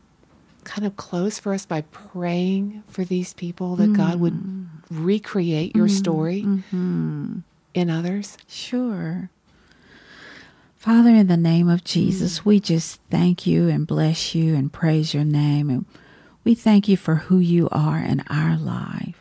kind 0.65 0.87
of 0.87 0.97
close 0.97 1.39
for 1.39 1.53
us 1.55 1.65
by 1.67 1.83
praying 1.93 2.83
for 2.89 3.05
these 3.05 3.33
people 3.35 3.77
that 3.77 3.93
God 3.93 4.19
would 4.21 4.35
Mm. 4.35 4.67
Recreate 4.91 5.75
your 5.77 5.89
story 5.89 6.43
Mm-hmm. 6.43 7.39
in 7.75 7.91
others? 7.91 8.37
Sure. 8.49 9.31
Father, 10.77 11.11
in 11.11 11.27
the 11.27 11.37
name 11.37 11.69
of 11.69 11.85
Jesus, 11.85 12.45
we 12.45 12.61
just 12.61 13.01
thank 13.11 13.47
you 13.47 13.69
and 13.69 13.87
bless 13.87 14.35
you 14.35 14.55
and 14.55 14.73
praise 14.73 15.13
your 15.13 15.25
name. 15.25 15.69
And 15.71 15.85
we 16.45 16.55
thank 16.55 16.89
you 16.89 16.97
for 16.97 17.17
who 17.17 17.39
you 17.39 17.69
are 17.73 17.99
in 17.99 18.23
our 18.31 18.57
life. 18.57 19.21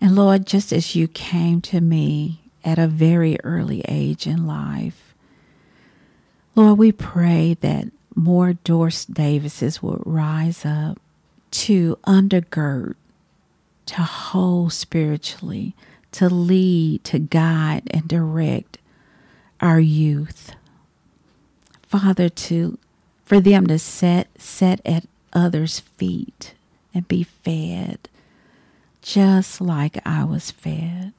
And 0.00 0.14
Lord, 0.16 0.46
just 0.46 0.72
as 0.72 0.96
you 0.96 1.08
came 1.08 1.60
to 1.62 1.80
me 1.80 2.40
at 2.64 2.78
a 2.78 2.88
very 2.88 3.38
early 3.44 3.82
age 3.86 4.26
in 4.26 4.46
life, 4.46 5.14
Lord, 6.54 6.78
we 6.78 6.90
pray 6.90 7.54
that 7.60 7.88
more 8.14 8.54
Doris 8.54 9.04
Davises 9.04 9.82
will 9.82 10.02
rise 10.06 10.64
up 10.64 10.98
to 11.52 11.98
undergird, 12.06 12.94
to 13.86 14.02
hold 14.02 14.72
spiritually, 14.72 15.74
to 16.12 16.28
lead, 16.28 17.04
to 17.04 17.18
guide, 17.18 17.82
and 17.90 18.08
direct 18.08 18.78
our 19.60 19.80
youth. 19.80 20.54
Father, 21.82 22.28
to 22.28 22.78
for 23.24 23.40
them 23.40 23.66
to 23.66 23.78
set 23.78 24.28
set 24.40 24.80
at 24.84 25.06
others' 25.32 25.80
feet 25.80 26.54
and 26.94 27.06
be 27.08 27.22
fed 27.22 28.08
just 29.02 29.60
like 29.60 30.04
I 30.04 30.24
was 30.24 30.50
fed 30.50 31.12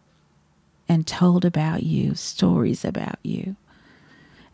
and 0.90 1.08
told 1.08 1.46
about 1.46 1.84
you, 1.84 2.16
stories 2.16 2.84
about 2.84 3.20
you, 3.24 3.56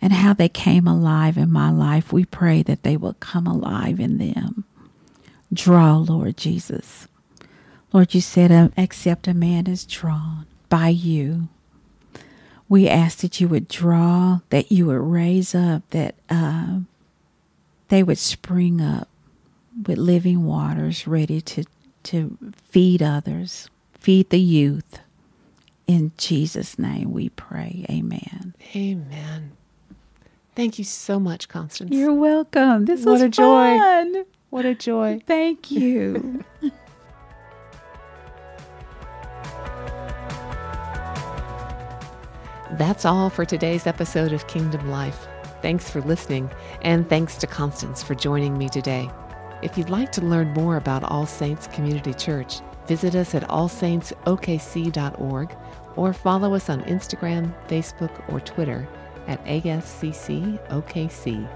and 0.01 0.13
how 0.13 0.33
they 0.33 0.49
came 0.49 0.87
alive 0.87 1.37
in 1.37 1.51
my 1.51 1.71
life. 1.71 2.13
We 2.13 2.25
pray 2.25 2.61
that 2.63 2.83
they 2.83 2.97
will 2.97 3.15
come 3.15 3.47
alive 3.47 3.99
in 3.99 4.17
them. 4.19 4.65
Draw, 5.51 5.97
Lord 5.97 6.37
Jesus. 6.37 7.07
Lord, 7.93 8.13
you 8.15 8.21
said, 8.21 8.51
uh, 8.51 8.69
except 8.75 9.27
a 9.27 9.33
man 9.35 9.67
is 9.67 9.85
drawn 9.85 10.45
by 10.67 10.89
you. 10.89 11.47
We 12.67 12.89
ask 12.89 13.19
that 13.19 13.39
you 13.39 13.47
would 13.47 13.67
draw, 13.67 14.39
that 14.49 14.71
you 14.71 14.87
would 14.87 14.99
raise 14.99 15.53
up, 15.53 15.87
that 15.91 16.15
uh, 16.29 16.79
they 17.89 18.01
would 18.01 18.17
spring 18.17 18.81
up 18.81 19.07
with 19.85 19.99
living 19.99 20.43
waters 20.45 21.05
ready 21.07 21.39
to, 21.41 21.65
to 22.03 22.37
feed 22.63 23.03
others, 23.03 23.69
feed 23.99 24.31
the 24.31 24.39
youth. 24.39 24.99
In 25.85 26.13
Jesus' 26.17 26.79
name 26.79 27.11
we 27.11 27.29
pray. 27.29 27.85
Amen. 27.91 28.55
Amen. 28.75 29.51
Thank 30.55 30.79
you 30.79 30.83
so 30.85 31.19
much, 31.19 31.47
Constance. 31.47 31.91
You're 31.91 32.13
welcome. 32.13 32.85
This 32.85 33.05
What 33.05 33.13
was 33.13 33.21
a 33.21 33.29
joy. 33.29 33.77
fun. 33.77 34.25
what 34.49 34.65
a 34.65 34.73
joy. 34.73 35.21
Thank 35.27 35.69
you. 35.69 36.43
That's 42.77 43.05
all 43.05 43.29
for 43.29 43.45
today's 43.45 43.85
episode 43.85 44.33
of 44.33 44.47
Kingdom 44.47 44.89
Life. 44.89 45.27
Thanks 45.61 45.91
for 45.91 46.01
listening, 46.01 46.49
and 46.81 47.07
thanks 47.07 47.37
to 47.37 47.45
Constance 47.45 48.01
for 48.01 48.15
joining 48.15 48.57
me 48.57 48.67
today. 48.67 49.11
If 49.61 49.77
you'd 49.77 49.91
like 49.91 50.11
to 50.13 50.21
learn 50.21 50.53
more 50.53 50.77
about 50.77 51.03
All 51.03 51.27
Saints 51.27 51.67
Community 51.67 52.15
Church, 52.15 52.61
visit 52.87 53.13
us 53.13 53.35
at 53.35 53.47
allsaintsokc.org 53.47 55.55
or 55.95 56.13
follow 56.13 56.55
us 56.55 56.71
on 56.71 56.81
Instagram, 56.85 57.53
Facebook, 57.67 58.33
or 58.33 58.39
Twitter 58.39 58.87
at 59.27 59.45
ASCCOKC. 59.45 61.47